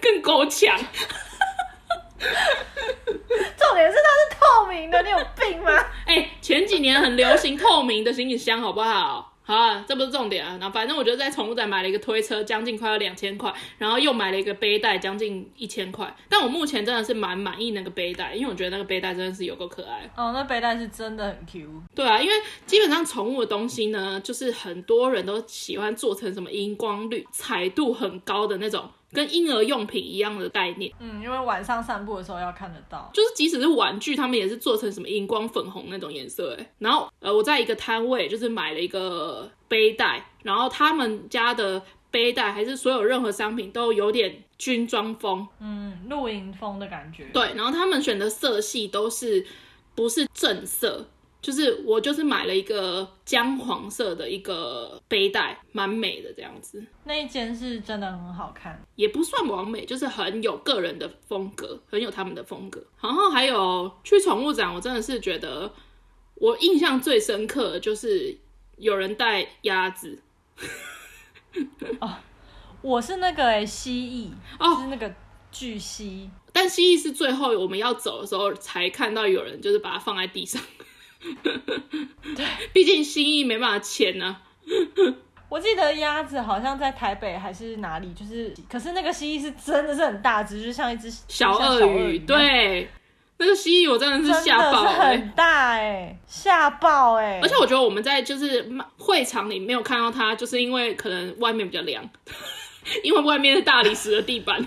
[0.00, 0.76] 跟狗抢，
[2.18, 5.72] 重点是它是透明的，你有病吗？
[6.06, 9.32] 哎、欸，前几年很流行透明的行李箱，好不好？
[9.42, 10.58] 好啊，这不是重点啊。
[10.60, 16.14] 然后反正我觉得在宠物展买了一个推车，将近快要两千块，然后又买了一个背带，将近一千块。
[16.28, 20.02] 但我目前真的是蛮满意那个背带，因为我觉得那个背带真的是有够可爱。
[20.14, 21.82] 哦，那背带是真的很 Q。
[21.94, 22.34] 对啊，因为
[22.66, 28.90] 基本上宠物的东西呢，就是很多人都喜欢做成什么荧光绿、彩度很高的那种。
[29.12, 49.46] 跟婴儿用品一样的概念，嗯，因为晚上散步的时候要看得到，就是即使是玩具，他们也是做成什么荧光粉红那种颜色，哎，然后呃，我在一个摊位就是买了一个背带，然后他们家的背带还是所有任何商品都有点军装风，嗯，露营风的感觉，对，然后他们选的色系都是
[49.94, 51.08] 不是正色。
[51.40, 56.84] 就是我就是买了一个姜黄色的一个背带，蛮美的这样子。
[57.04, 62.84] 那一件是真的很好看，也不算完美，就是很有个人的风格，很有他们的风格。
[63.00, 65.72] 然后还有去宠物展，我真的是觉得
[66.34, 68.36] 我印象最深刻的就是
[68.76, 70.20] 有人带鸭子。
[72.00, 72.16] 哦，
[72.82, 75.14] 我是那个诶蜥蜴哦，就是那个
[75.52, 80.60] 巨蜥，但蜥蜴是最后我们要走的时候才看到有人就是把它放在地上。
[82.36, 84.42] 对，毕竟蜥蜴没办法牵呢、啊。
[85.48, 92.18] 我记得鸭子好像在台北还是哪里，就是，可是那个蜥蜴是真的是很大只，就像一只小鳄鱼。
[92.18, 92.86] 对，
[93.38, 97.40] 那个蜥蜴我真的是吓爆、欸，很大哎、欸，吓爆哎、欸！
[97.40, 102.06] 而且我觉得我们在就是会场里没有看到它，就是因为可能外面比较凉，
[103.02, 104.62] 因为外面是大理石的地板，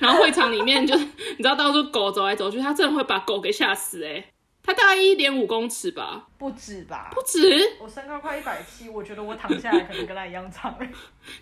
[0.00, 4.24] 然后会场里面就是你知道到处狗走来走去，它真的会把狗给吓死哎、
[4.62, 4.64] 欸。
[4.64, 7.10] 它大概一点五公尺吧，不止吧？
[7.14, 7.40] 不止。
[7.80, 10.76] 我身高快一百七，我觉得我躺下来可能跟他一样长。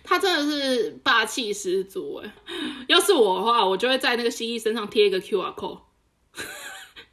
[0.03, 2.31] 他真的是霸气十足哎！
[2.87, 5.81] 要是我的话，我就会在那个蜥蜴身上贴一个 QR code。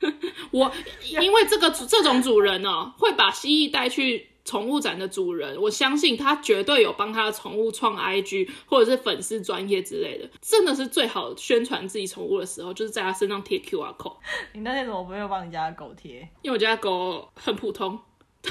[0.52, 4.30] 我因为这个这种主人呢、喔，会把蜥蜴带去。
[4.46, 14.16] 宠物展的主人，我相信他绝对有帮他的宠物创 IG 或者是粉丝专业之类的，真的是最好宣传自己宠物的时候，就是在他身上贴 QR code。
[14.52, 16.20] 你那天怎么没有帮你家的狗贴？
[16.42, 17.98] 因为我家的狗很普通。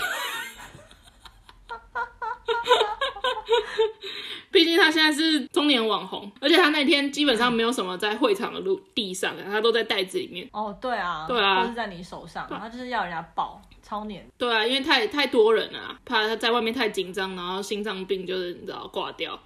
[4.51, 10.47] 毕竟他现在是中年网红，而且他那天基本上没有什么在会场的路地上，他都在袋子里面。
[10.53, 14.25] 哦，对啊，对啊，都是在你手上，他就是要人家抱，超黏。
[14.37, 19.37] 对啊，因为太太多人了啊，怕他在外面太紧张，然后心脏病就是你知道挂掉。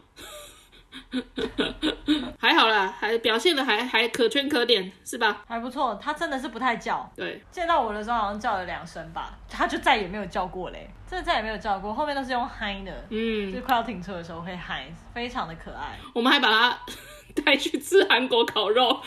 [2.40, 5.44] 还好啦，还表现的还还可圈可点，是吧？
[5.48, 7.10] 还不错，他真的是不太叫。
[7.16, 15.98] 对，见到我的时候好像叫了两声吧，他就再也没有叫过嘞，真的再也没有叫过，后面都是用嗨的，嗯，就是快要停车的时候会嗨，非常的可爱。
[16.14, 16.80] 我们还把它
[17.46, 19.02] 带去吃韩国烤肉。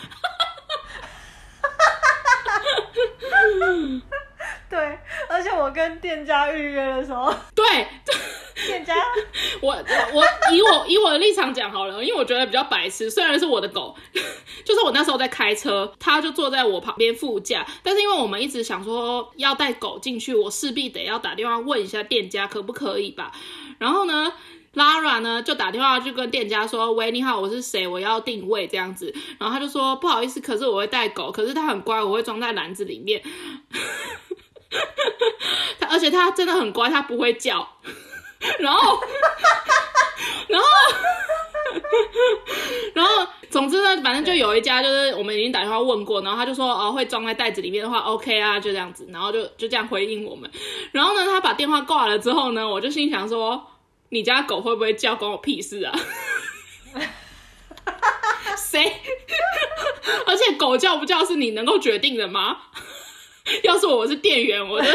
[4.69, 7.87] 对，而且我跟店家预约的时候，对，
[8.65, 8.93] 店家，
[9.61, 9.73] 我
[10.13, 10.23] 我
[10.53, 13.95] 以我以我的立场讲好了，因为我觉得比较白痴，虽然是我的狗，
[14.65, 23.31] 就是我那时候在开车，他就坐在我旁边副驾，但是因为我们一直想说要带狗进去，我势必得要打电话问一下店家可不可以吧，
[23.79, 24.33] 然后呢
[24.75, 27.87] ，Lara 呢就打电话去跟店家说：“喂，你好，我是谁？
[27.87, 33.21] 我要订位这样子。”然后他就说：“不好意思，可是我会带狗，可是它很乖，我会装在篮子里面。
[35.79, 37.67] ”他而且他真的很乖，他不会叫。
[38.59, 38.99] 然后，
[40.47, 40.67] 然后。
[42.93, 50.49] 然后，总之呢，反正就有一家，就是我们已经打电话问过，然后他就说，哦，会装在袋子里面的话，OK 啊，就这样子，然后就就这样回应我们。
[50.91, 53.65] 然后呢，他把电话挂了之后呢，我就心想说，
[54.09, 55.99] 你家狗会不会叫，关我屁事啊？
[58.55, 58.83] 谁？
[60.27, 62.57] 而且狗叫不叫是你能够决定的吗？
[63.63, 64.87] 要是我是店员，我就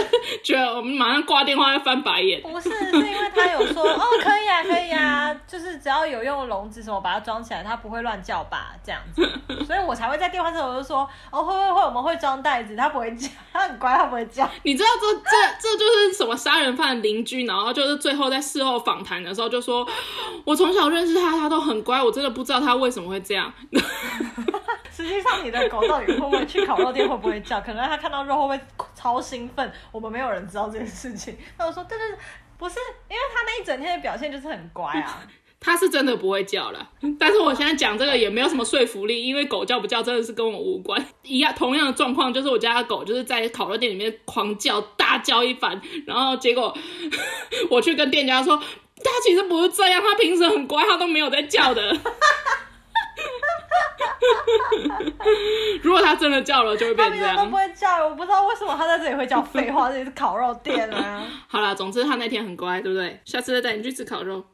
[0.43, 2.41] 觉得我们马上挂电话要翻白眼。
[2.41, 8.75] 不是，是因为他有说哦，可以啊，可以啊，就是只要有用笼子什么把它装起来，它不会乱叫吧？
[8.83, 9.23] 这样子，
[9.67, 14.49] 所以我才会在电话上我就说哦，会会会，我们会装袋子，它不会叫，它很乖，它不会叫。
[14.63, 15.31] 你知道这这
[15.61, 19.87] 这就是什么杀人犯邻居，然后就是最后在事后访谈的时候就说，
[20.47, 23.53] 我从小认识他，他都很乖，我真的不知道他为什么会这样。
[24.99, 27.09] 实际上，你的狗到底会不会去烤肉店？
[27.09, 27.61] 会不会叫？
[27.61, 28.61] 可能它看到肉会不会
[28.97, 29.73] 超兴奋？
[29.93, 31.37] 我们没有人知道这件事情。
[31.57, 32.19] 那我说，对对对，
[32.59, 35.23] 不是，因为他那一整天的表现就是很乖啊。
[35.61, 41.05] 他是真的不会叫了，但是我现在讲这个也没有什么说服力，因为狗叫不叫真的是跟我无关。
[41.23, 46.77] 一样同样的状况，就是我家的狗就是在烤肉店里面狂叫大叫一番，然后结果
[47.71, 51.97] 我去跟店家说，他其实不是这样，他平时很乖，他都没有在叫的。
[55.83, 57.37] 如果他真的叫了，就会变这样。
[57.37, 59.91] 他都不会叫，我不知道为什么他在这里会叫废话。
[59.91, 61.23] 这里是烤肉店啊。
[61.49, 63.21] 好啦，总之他那天很乖，对不对？
[63.25, 64.45] 下次再带你去吃烤肉。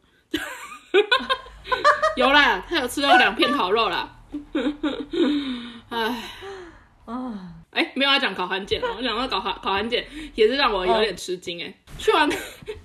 [2.17, 4.09] 有啦，他有吃到两片烤肉啦。
[5.91, 6.23] 哎，
[7.07, 7.54] 啊。
[7.75, 11.75] 哎、欸，没有要讲烤韩检哦，我讲到烤韩烤韩检也是让我有点吃惊哎、欸。
[11.97, 12.29] 去完，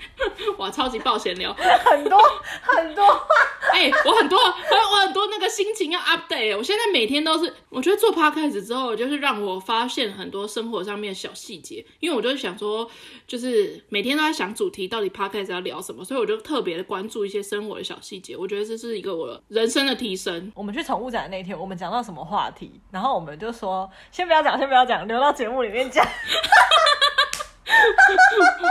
[0.58, 2.20] 哇，超级爆闲聊，很多
[2.62, 3.06] 很多。
[3.74, 6.58] 哎、欸，我很多，我很多那个心情要 update。
[6.58, 11.86] 我现在每天都是，我觉得做 podcast 之后，就是让我发现很多生活上面的小细节。
[12.00, 12.90] 因为我就是想说，
[13.28, 18.36] 就是每天都在想主题，到底 podcast 要聊什么，所以我就特别的关注一些生活的小细节。
[18.36, 20.52] 我觉得这是一个我人生的提升。
[20.56, 26.06] 我们去宠物展的那天，我们讲到什么话题，然后我们就说，先不要讲，先不要讲，留到节目里面讲。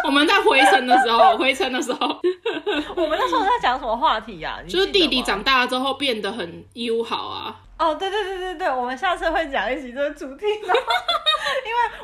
[0.04, 2.20] 我们在回程的时候， 回程的时候，
[2.96, 4.62] 我们那时候在讲什么话题呀、啊？
[4.68, 7.54] 就是弟弟长大了之后变得很友好啊。
[7.78, 10.70] 哦，对对对对对，我们下次会讲一起这个主题， 因为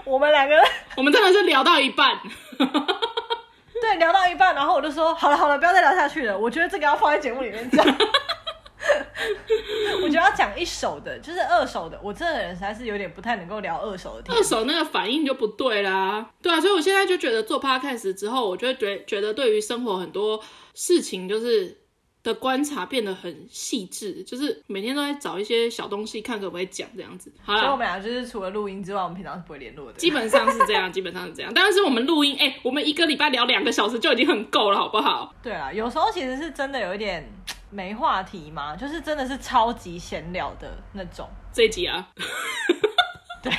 [0.05, 0.62] 我们两个，
[0.97, 2.17] 我们真的是聊到一半，
[2.59, 7.85] 对，聊到一半，然后我就说，好了好了，不要再聊下去了，我觉得这个要放在节目里面讲。
[10.03, 11.99] 我觉得要讲一手的，就是二手的。
[12.03, 14.35] 我这个人实在是有点不太能够聊二手的。
[14.35, 16.31] 二手那个反应就不对啦。
[16.42, 20.40] 对啊，所以我现在就觉得做 podcast 之后，我就觉觉得对于生活很多
[20.75, 21.79] 事情就是
[22.23, 27.33] 的观察变得很细致，就是每天都在找一些小东西看可不可以讲这样子。
[27.42, 29.99] 好了，所以我们俩就是除了录音之外，我们平常是不会联络的。
[29.99, 31.53] 基本上是这样，基本上是这样。
[31.55, 35.35] 但是我们录音，哎、欸，我们一个礼拜聊两个小时就已经很够了，好不好？
[35.42, 37.31] 对啊，有时候其实是真的有一点。
[37.75, 38.77] 没话题吗？
[38.77, 41.29] 就是真的是超级闲聊的那种。
[41.53, 42.09] 这一集啊，
[43.43, 43.53] 对，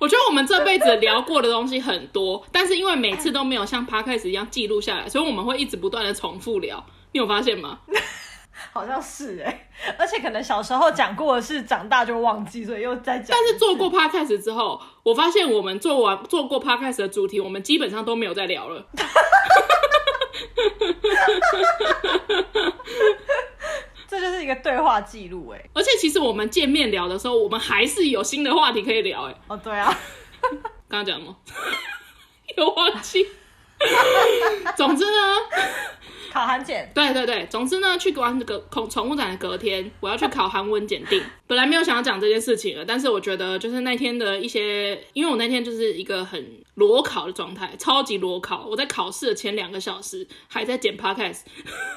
[0.00, 6.82] 我觉得我们这辈子聊过的东西很多，但是因为每次都没有像 Podcast 一样记录下来，所以我们会一直不断的重复聊。
[7.12, 7.80] 你有发现吗？
[8.72, 13.36] 好像是哎，而且可能小时候讲过的事，长大就忘记，所以又再讲。
[13.36, 18.86] 但是做过 Podcast 之后，我发现我们做完做过 Podcast 的主题，我们基本上都没有再聊了。
[24.08, 29.34] 这就是一个对话记录哎，而且其实我们见面聊的时候，我们还是有新的话题可以聊哎。
[29.48, 29.96] 哦，对啊，
[30.88, 31.36] 刚刚讲什么？
[32.56, 33.26] 有忘记。
[34.76, 35.36] 总之呢，
[36.36, 36.90] 考韩检。
[36.94, 41.22] 对对对，总之呢，去玩这个宠物展的隔天，我要去考韩文检定。
[41.48, 48.66] 本来没有想要讲这件事情了，但是我觉得就是那天的一些，因为我那天就是一个很裸考的状态，超级裸考。
[48.68, 51.40] 我在考试的前两个小时还在剪 podcast，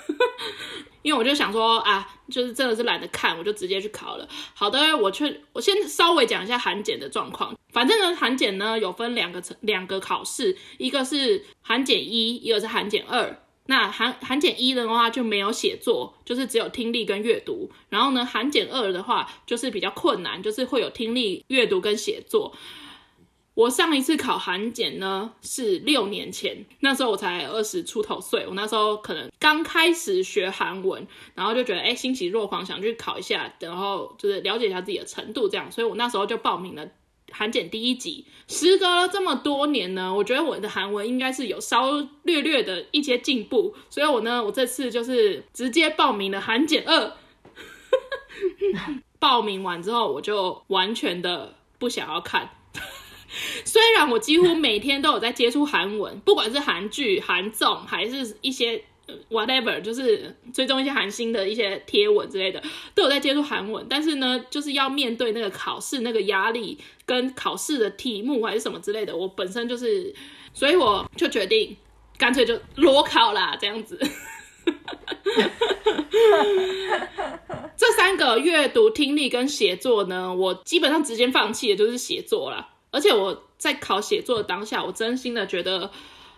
[1.01, 4.27] 因为我就想说啊，就是真的是懒得看，我就直接去考了。
[4.53, 7.53] 好的，我去，我先稍微讲一下韩检的状况。
[7.73, 13.35] 反正呢，韩检呢有分两个层，两个考试，一个是韩检一，一个是韩检二。
[13.69, 17.69] 那韩韩检一的话就没有写作，就是只有听力跟阅读。
[17.89, 22.51] 然后呢，韩检二的话就是比较困难，就是会有听力、阅读跟写作。
[23.53, 31.05] 我上一次考韩检呢是六年前，那时候我才二十出头岁，我那时候可能刚开始学韩文，
[31.35, 36.89] 然后就觉得哎，欣喜若狂，想去考一下，然后就是了解一下自己的程度这样，所以我那时候就报名了。
[37.31, 38.25] 韩检第一集。
[38.47, 41.91] 时隔了这么多年呢，我觉得我的韩文应该是有稍
[42.23, 47.13] 略略的一些进步，所以我呢，我这次就是直接报名了韩检二。
[49.19, 52.49] 报名完之后，我就完全的不想要看。
[53.65, 58.83] 虽然我几乎每天都有在接触韩文，不管是韩剧、韩综，还是一些
[59.29, 62.61] whatever，就是追踪一些韩星的一些贴文之类的，
[62.93, 63.85] 都有在接触韩文。
[63.89, 70.13] 但是呢，就是要面对那个考试那个压力，跟考试的题目还是什么之类的，我本身就是，
[70.53, 71.75] 所以我就决定
[72.17, 73.99] 干脆就裸考啦，这样子。
[77.77, 82.67] 这三个阅读、听力跟写作呢，我基本上直接放弃的就是写作了。
[82.91, 85.91] 而且我在考写作的当下，我真心的觉得，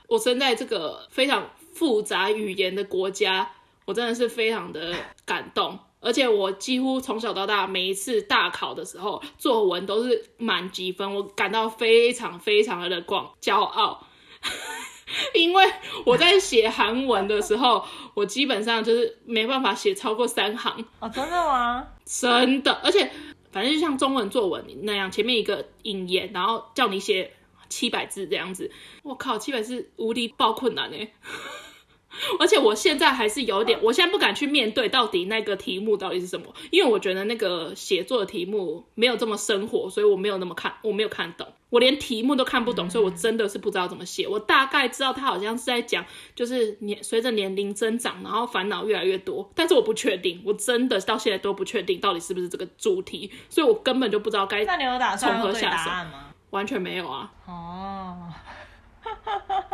[0.07, 3.49] 我生在这个非常复杂语言的国家，
[3.85, 4.95] 我真的是非常的
[5.25, 5.77] 感动。
[5.99, 14.05] 而且我几乎从小到大，每一次大考的时候，作文都是满级分，我感到非常非常的广骄傲。
[15.35, 15.63] 因为
[16.05, 20.85] 我在写韩文的时候，我基本上就是没办法写超过三行。
[20.99, 21.87] 哦，真的吗？
[22.05, 23.09] 真的，而且。
[23.51, 27.33] 反正就像中文作文那样，前面一个引言，然后叫你写
[27.71, 28.69] 七百字这样子。
[29.01, 31.13] 我靠，七百字无敌爆困难哎！
[32.41, 44.27] 而且我现在还是有点，我现在不敢去面对到底那个题目到底是什么，因为我觉得那个写作的题目没有这么生活，所以我没有那么看，我没有看懂，我连题目都看不懂，所以我真的是不知道怎么写。
[44.27, 46.05] 我大概知道他好像是在讲，
[46.35, 56.30] 就是年随着年龄增长，然后烦恼越来越多，但是我不确定，我真的到现在都不确定到底是不是这个主题，所以我根本就不知道该那你有打算对答案吗？
[56.51, 57.31] 完全没有啊！
[57.47, 58.33] 哦。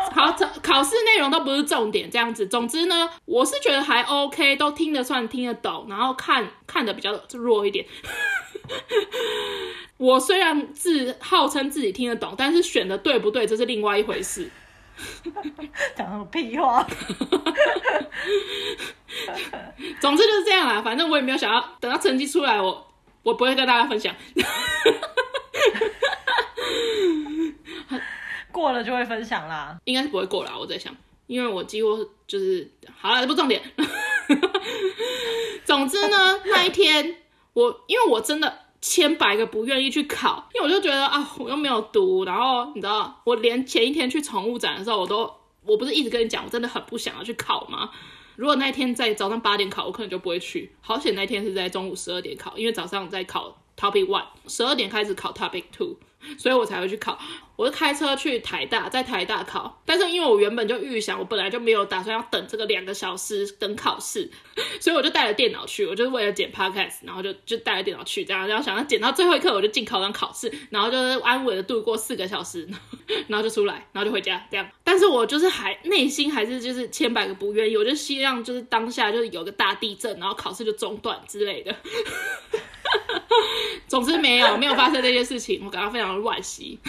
[0.09, 0.31] 考
[0.63, 2.47] 考试内容都不是重点，这样子。
[2.47, 7.85] 总之呢，我是觉得还 OK，都听得算听得懂，然后看看的比较弱一点。
[9.97, 14.49] 我虽然自号称自己听得懂，但是选的对不对，这是另外一回事。
[15.95, 16.87] 讲什么屁话？
[19.99, 22.91] 总之就是这样啦，反正我也没有想要等到成绩出来，我
[23.23, 24.15] 我不会跟大家分享。
[28.51, 30.51] 过了就会分享啦，应该是不会过了。
[30.57, 30.95] 我在想，
[31.27, 33.61] 因为我几乎就是好了，这不重点。
[35.63, 37.17] 总之呢，那一天
[37.53, 45.31] 我因为我真的千百个不愿意去考，因为我就觉得啊，我又没有读，然后你知道，我连前一天去宠物展的时候，我都
[45.65, 47.91] 我不是一直跟你讲，我真的很不想要去考吗？
[48.35, 50.71] 如果那一天在早上八点考，我可能就不会去。
[50.81, 55.97] 好险那天是在中午十二点考，因为早上在考 Topic One，十二点开始考 Topic Two。
[56.37, 57.17] 所以我才会去考，
[57.57, 59.81] 我是开车去台大，在台大考。
[59.83, 64.29] 但是因为我原本就预想，我本来就没有打算要等这个两个小时等考试，
[64.79, 65.83] 所以我就带了电脑去。
[65.87, 72.69] 我就是为了剪 podcast，然后就就带了电脑去，这样然后想要剪到最后一刻，我就进考场考试，然后就是安稳的度过四个小时，
[73.27, 74.69] 然后就出来，然后就回家这样。
[74.83, 81.75] 但是我就是还内心还是就是千百个不愿意，我就希望就是当下就是有个大地震，然后考试就中断之类的。
[83.87, 86.79] 总之没有没有发生这件事情，我感到非常的惋惜。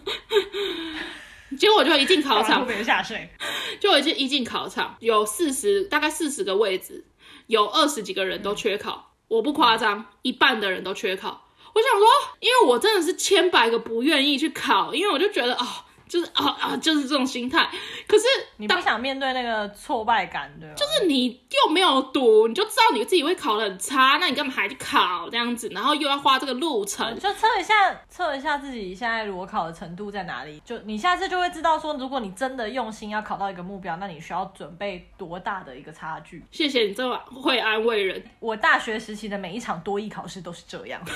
[1.56, 2.66] 结果我就一进考场，
[3.80, 7.04] 就我一进一进考场，有四十大概四十个位置，
[7.46, 11.48] 有二十几个人都缺考，我不夸张，一半的人都缺考。
[11.72, 12.06] 我想说，
[12.40, 15.85] 因为我真的是千百个不愿意去考，因为我就觉得哦。
[16.08, 17.68] 就是啊啊，就是这种心态。
[18.06, 18.24] 可是
[18.58, 20.74] 你不想面对那个挫败感，对吧？
[20.76, 25.68] 就是你又没有读，你就知道你自己会考的很差，那你干嘛还去考这样子？
[25.72, 27.74] 然后又要花这个路程，就测一下，
[28.08, 30.62] 测一下自己现在裸考的程度在哪里。
[30.64, 36.44] 就你下次就会知道说，如果你真的用心要考到一个目标，那你需要准备多大的一个差距。
[36.50, 38.22] 谢谢你这么会安慰人。
[38.38, 41.00] 我大学时期的每一场多艺考试都是这样。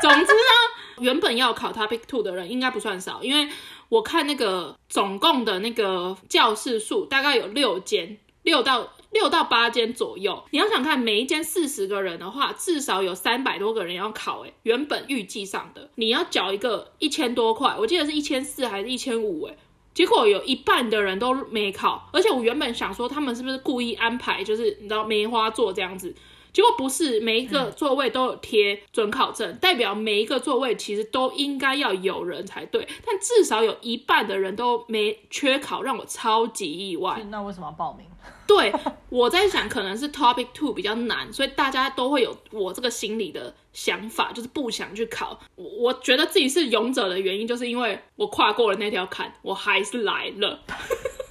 [0.00, 0.77] 总之呢。
[1.00, 3.50] 原本要考 Topic Two 的人应该不算少，因为
[3.88, 10.44] 我看那个总共的那个教室数大概有六间，六到六到八间左右。
[10.50, 14.40] 你要想看每一间四十个人的话，至少有三百多个人要考。
[14.40, 19.46] 诶，原本预计上的你要缴一个一千多块，我记得是一千四还是一千五？
[19.46, 19.56] 诶，
[19.94, 22.08] 结果有一半的人都没考。
[22.12, 26.14] 而且我原本想说，他们是不是故意安排，就是你知道梅花座这样子。
[26.52, 37.22] 结果不是每一个座位都有贴准考证，代表每一个座位其实都应该要有人才对，但至少有一半的人都没缺考，让我超级意外。
[37.30, 38.06] 那为什么要报名？
[38.46, 38.72] 对，
[39.10, 45.38] 我在想，可能是 Topic Two 比较难，所以大家都会有我这个心理的想法，就是不想去考。
[45.54, 50.60] 我我觉得自己是勇者的原因，就是因为我跨过了那条坎，我还是来了。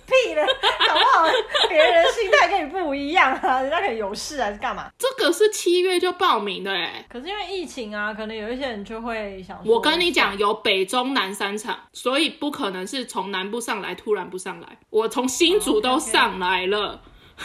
[0.08, 0.44] 屁的，
[0.88, 1.28] 搞不好
[1.70, 4.90] 别人的心态跟你不一样啊，人家可能有事还是干嘛？
[4.98, 17.02] 这个是七月就报名的哎，可是因为疫情啊，可能有一些人就会想说，我跟你讲，有北中南三场，所以不可能是从南部上来突然不上来，我从新竹都上来了。
[17.40, 17.44] Oh,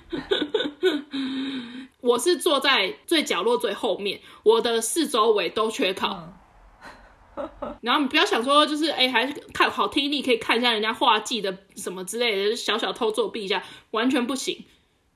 [0.00, 1.86] okay.
[2.00, 6.08] 我是坐在最角落最后面，我的四周围都缺考。
[6.08, 6.32] 嗯、
[7.82, 13.62] 然后你不要想说，就是哎，还是看好听力可以看一下人家画技的什么之类的，小小偷作弊一下，
[13.92, 14.64] 完全不行，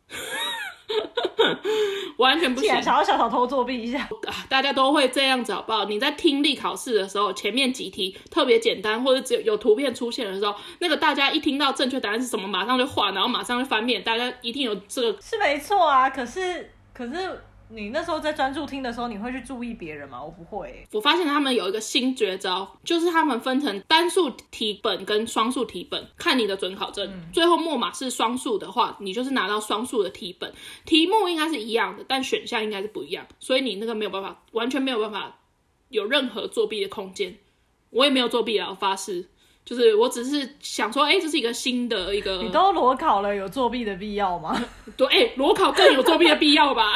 [2.19, 2.69] 完全不行。
[2.83, 4.09] 想要小小偷作弊一下，
[4.49, 5.85] 大家都会这样子好不好？
[5.87, 16.73] 你在听力考试的时候，前面几题特别简单，或者只有有图片出现的时候，那个大家一听到正确答案是什么，马上就画，然后马上就翻面，大家一定有这个是没错啊，可是。
[16.93, 17.41] 可是
[17.73, 20.23] 你那时候在专注听的时候，你会去注意别人吗？
[20.23, 20.89] 我不会、欸。
[20.93, 27.07] 我发现他们有一个新绝招，就是他们分成单数题本跟双数题本，看你的准考证。
[27.07, 30.53] 嗯、最后末码是双数的话，你就是拿到双数的题本，
[30.85, 35.39] 题目应该是一样的，但选项应该是不一样，所以你那个没有办法，完全没有办法
[35.89, 37.37] 有任何作弊的空间。
[37.91, 39.29] 我也没有作弊啊，我发誓。
[39.63, 42.43] 就是我只是想说，哎、欸，这是一个新的一个。
[42.43, 44.61] 你都裸考了，有作弊的必要吗？
[44.97, 46.95] 对，哎、欸，裸考更有作弊的必要吧？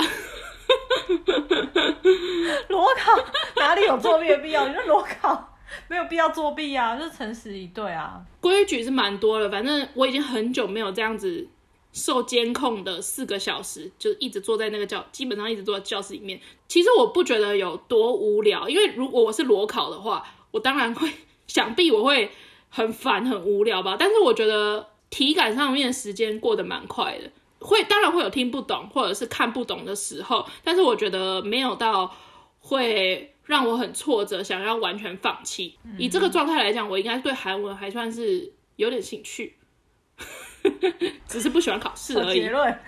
[2.68, 3.12] 裸考
[3.56, 4.66] 哪里有作弊的必要？
[4.68, 5.56] 你说裸考
[5.88, 8.20] 没有必要作弊啊，就是诚实以对啊。
[8.40, 11.48] 规矩是蛮多的，反正我已经很久没有这样子
[11.92, 16.40] 受监控的四个小时，就一直坐在那个教，基本上一直坐在教室里面。
[16.68, 21.10] 其实我不觉得有多无聊，因为如果我是裸考的话，我当然会，
[21.46, 22.30] 想必我会。
[22.76, 27.30] 很烦很无聊吧，但是我觉得体感上面时间过得蛮快的，
[27.64, 32.14] 会当然会有听不懂或者是看不懂的时候，但是我觉得没有到
[32.58, 35.78] 会让我很挫折，想要完全放弃。
[35.84, 39.56] 嗯、以这个状态来讲，我应该对韩文还算是有点兴趣，
[41.26, 42.40] 只是不喜欢考试而已。
[42.40, 42.78] 结论。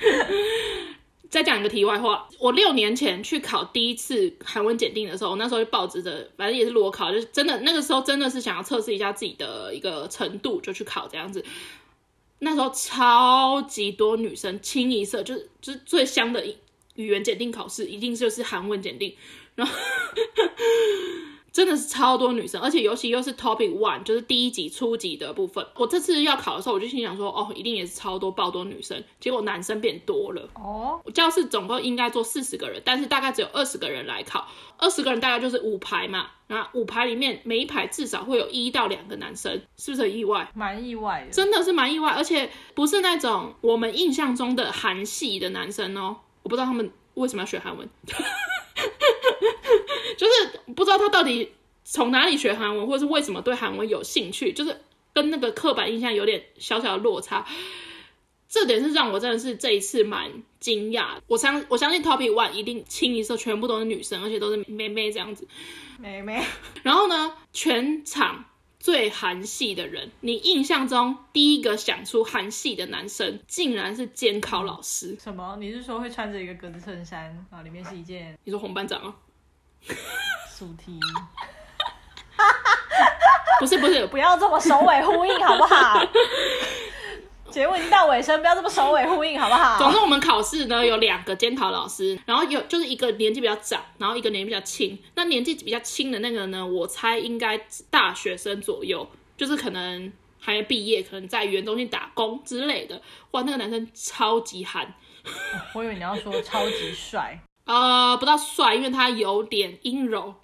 [1.29, 11.45] 再讲一个题外话，我六年前去考第一次韩文检定的时候，我那时候就抱着的，反正也是裸考，就是真的那个时候真的是想要测试一下自己的一个程度，就去考这样子。
[12.41, 16.45] 那时候超级多女生清一色，就是就是最香的
[16.95, 19.15] 语言检定考试，一定就是韩文检定，
[19.55, 19.75] 然后。
[21.57, 25.67] 真的是超多女生，而且尤其又是 Topic One，就是第一级初级的部分。
[25.77, 29.03] 我这次要考的时候，我就心想说，哦，一定也是超多爆多女生。
[29.19, 30.47] 结果男生变多了。
[30.53, 34.47] 哦，教室总共应该坐四十个人，但是大概只有二十个人来考。
[34.77, 40.47] 二十个人大概就是五排嘛，那五排里面每一排至少会有一到两个男生，是不是很意外？
[40.55, 46.19] 蛮意外的，真的是蛮意外，而且不是那种我们印象中的韩系的男生哦。
[46.43, 47.89] 我不知道他们为什么要学韩文。
[50.77, 51.53] 就是不知道他到底
[51.85, 54.81] 从哪里学韩文，或者是为什么对韩文有兴趣，就是
[55.13, 57.47] 跟那个刻板印象有点小小的落差。
[58.49, 61.17] 这点是让我真的是这一次蛮惊讶。
[61.27, 65.49] 我相我相信 Topic One 一定清一色全部都是女生，而且都是妹妹这样子。
[65.99, 66.41] 妹妹。
[66.85, 68.45] 然后呢，全场
[68.79, 75.17] 最韩系的人，你印象中第一个想出韩系的男生，竟然是监考老师。
[75.21, 75.57] 什么？
[75.59, 77.63] 你是说会穿着一个格子衬衫啊？
[77.63, 78.39] 里面是一件？
[78.45, 79.17] 你说红班长啊？
[80.59, 80.99] 主题，
[83.61, 86.03] 不是不是，不要这么首尾呼应好不好？
[87.51, 89.79] 节目已经到尾声，不要这么首尾呼应好不好？
[89.79, 94.99] 总之，我们考试呢有两个监考老师，然后有就是一个年纪比较长，然后一个年纪比较轻。
[95.15, 97.59] 那年纪比较轻的那个呢，我猜应该
[97.89, 99.09] 大学生左右，
[99.39, 103.01] 就是可能还没毕业，可能在语言中心打工之类的。
[103.31, 104.93] 哇，那个男生超级韩，
[105.73, 107.41] 我以为你要说超级帅。
[107.67, 110.35] 呃，不到帅，因为他有点阴柔，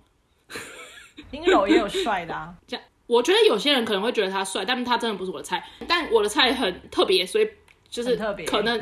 [1.31, 2.55] 阴柔也有帅的啊。
[2.69, 5.67] 这样，我觉得有些人可能会觉得他帅，但是他真的不是我的菜。
[5.89, 7.49] 但我的菜很特别，所以
[7.89, 8.17] 就是
[8.47, 8.81] 可能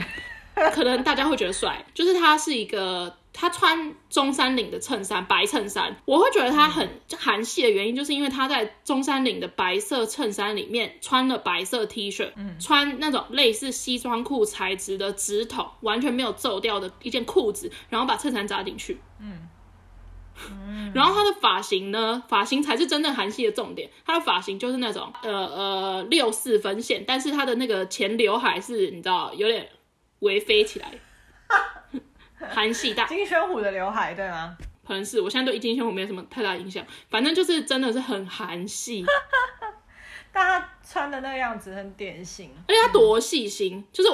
[0.72, 3.16] 可能大家会觉得帅，就是他是一个。
[3.32, 19.48] 他穿中山领的衬衫，白衬衫，我会觉得他很韩系的原因，就是因为他在中山领的白色衬衫里面穿了白色 T 恤，嗯，穿那种类似西装裤材质的直筒，完全没有皱掉的一件裤子，然后把衬衫扎进去，嗯，
[20.50, 29.68] 嗯，然后他的发型呢，发型才是真正韩系的重点，他的发型就是那种呃呃六四分线，但是他的那个前刘海是你知道有点
[30.18, 30.92] 微飞起来。
[32.48, 34.56] 韩系大金宣虎的刘海对吗？
[34.86, 39.04] 可能是，我现在对金宣虎没有什么太大影响，反正就是真的是很韩系。
[40.32, 44.10] 但他穿的那个样子很典型，而且他多细心，嗯、就是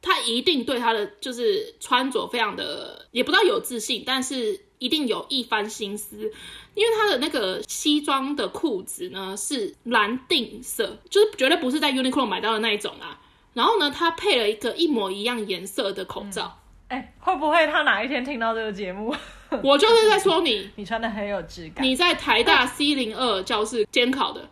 [0.00, 6.32] 他一定对他的就是穿着非常的，也不知道有自信，但是一定有一番心思，
[6.74, 13.20] 因为他的那个西装的裤子呢是蓝定色，就是绝对不是在 Uniqlo 买到的那一种啊。
[13.52, 16.58] 然后呢，他配了一个一模一样颜色的口罩。
[16.92, 19.14] 哎、会不会他哪一天听到这个节目？
[19.64, 21.82] 我就是在说你，你穿的很有质感。
[21.82, 24.46] 你在台大 C 零二教室监考的，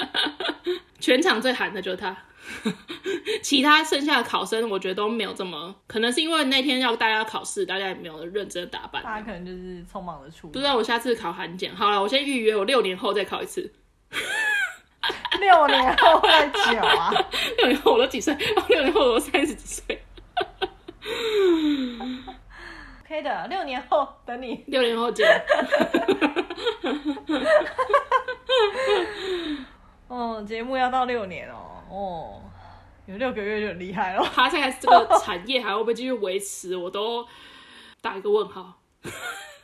[1.00, 2.14] 全场最韩的就是他。
[3.42, 9.02] 其他剩下的考生，我觉得都没有这么，可能是因为那天要大家考试，大家也没有认真打扮。
[9.02, 10.48] 大家可能就是匆忙的出。
[10.48, 13.72] 不知道我下次考韩检，好了，我先预约，我六年后再考一次。
[15.40, 17.10] 六年后再久啊！
[17.58, 18.34] 六年后我都几岁？
[18.34, 20.02] 哦，六年后我都三十几岁。
[23.06, 24.64] 可以的，六年后等你。
[24.66, 25.26] 六年后见。
[30.08, 31.82] 哦，节目要到六年哦。
[31.88, 32.42] 哦，
[33.06, 34.22] 有六个月就很厉害了。
[34.34, 36.76] 他现在这个产业还会不会继续维持？
[36.76, 37.26] 我都
[38.00, 38.74] 打一个问号。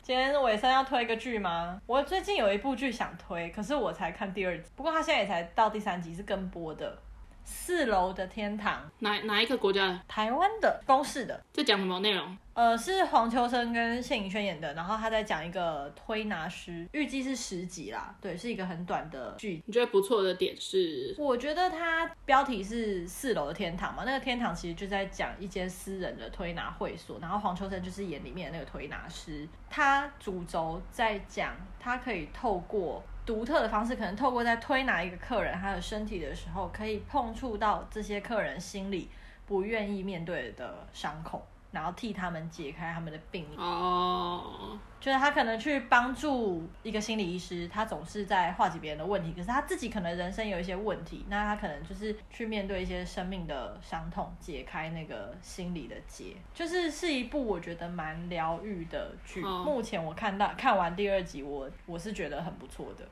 [0.01, 1.79] 今天尾声要推一个剧吗？
[1.85, 6.97] 我最近有一部剧想推，可是我才看第二集，不过他现在也才到第三集，是跟播的。
[7.43, 9.99] 四楼的天堂，哪哪一个国家的？
[10.07, 11.43] 台湾的，公式的。
[11.51, 12.37] 在讲什么内容？
[12.53, 19.63] 呃，是黄秋生跟谢盈轩演的，然后他在讲一个推拿师，预计是十集啦，对，是一个很短的剧。
[19.65, 21.15] 你觉得不错的点是？
[21.17, 33.03] 我觉得它标题是四楼的天堂嘛，那个天堂其实就在讲一间私人的推拿会所，然后黄秋生就是演里面的那个推拿师，他主轴在讲他可以透过。
[33.25, 39.09] 独特的方式，可能透过在推拿一个客人他的身体的时候，可以碰触到这些客人心里
[39.45, 44.79] 不愿意面对的伤口，然后替他们解开他们的病哦，oh.
[44.99, 59.43] 就是他可能去帮助一个心理医师，他总是在化解别人的问题，可是他自己可能人生有一些问题，那他可能就是去面对一些生命的伤痛，解开那个心理的结，就是是一部我觉得蛮疗愈的剧。
[59.43, 59.65] Oh.
[59.65, 63.03] 目前我看到看完第二集我，我我是觉得很不错的。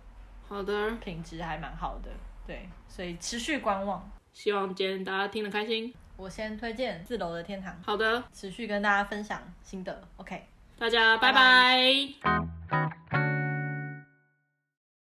[0.48, 2.12] 好的，品质还蛮好的，
[2.46, 4.08] 对，所以持续观望。
[4.34, 5.94] 希望今天大家听得开心。
[6.22, 7.74] 我先推荐《四楼的天堂》。
[7.84, 10.04] 好的，持续跟大家分享心得。
[10.18, 10.44] OK，
[10.78, 11.90] 大家拜拜。
[12.22, 12.40] 拜
[13.10, 13.31] 拜。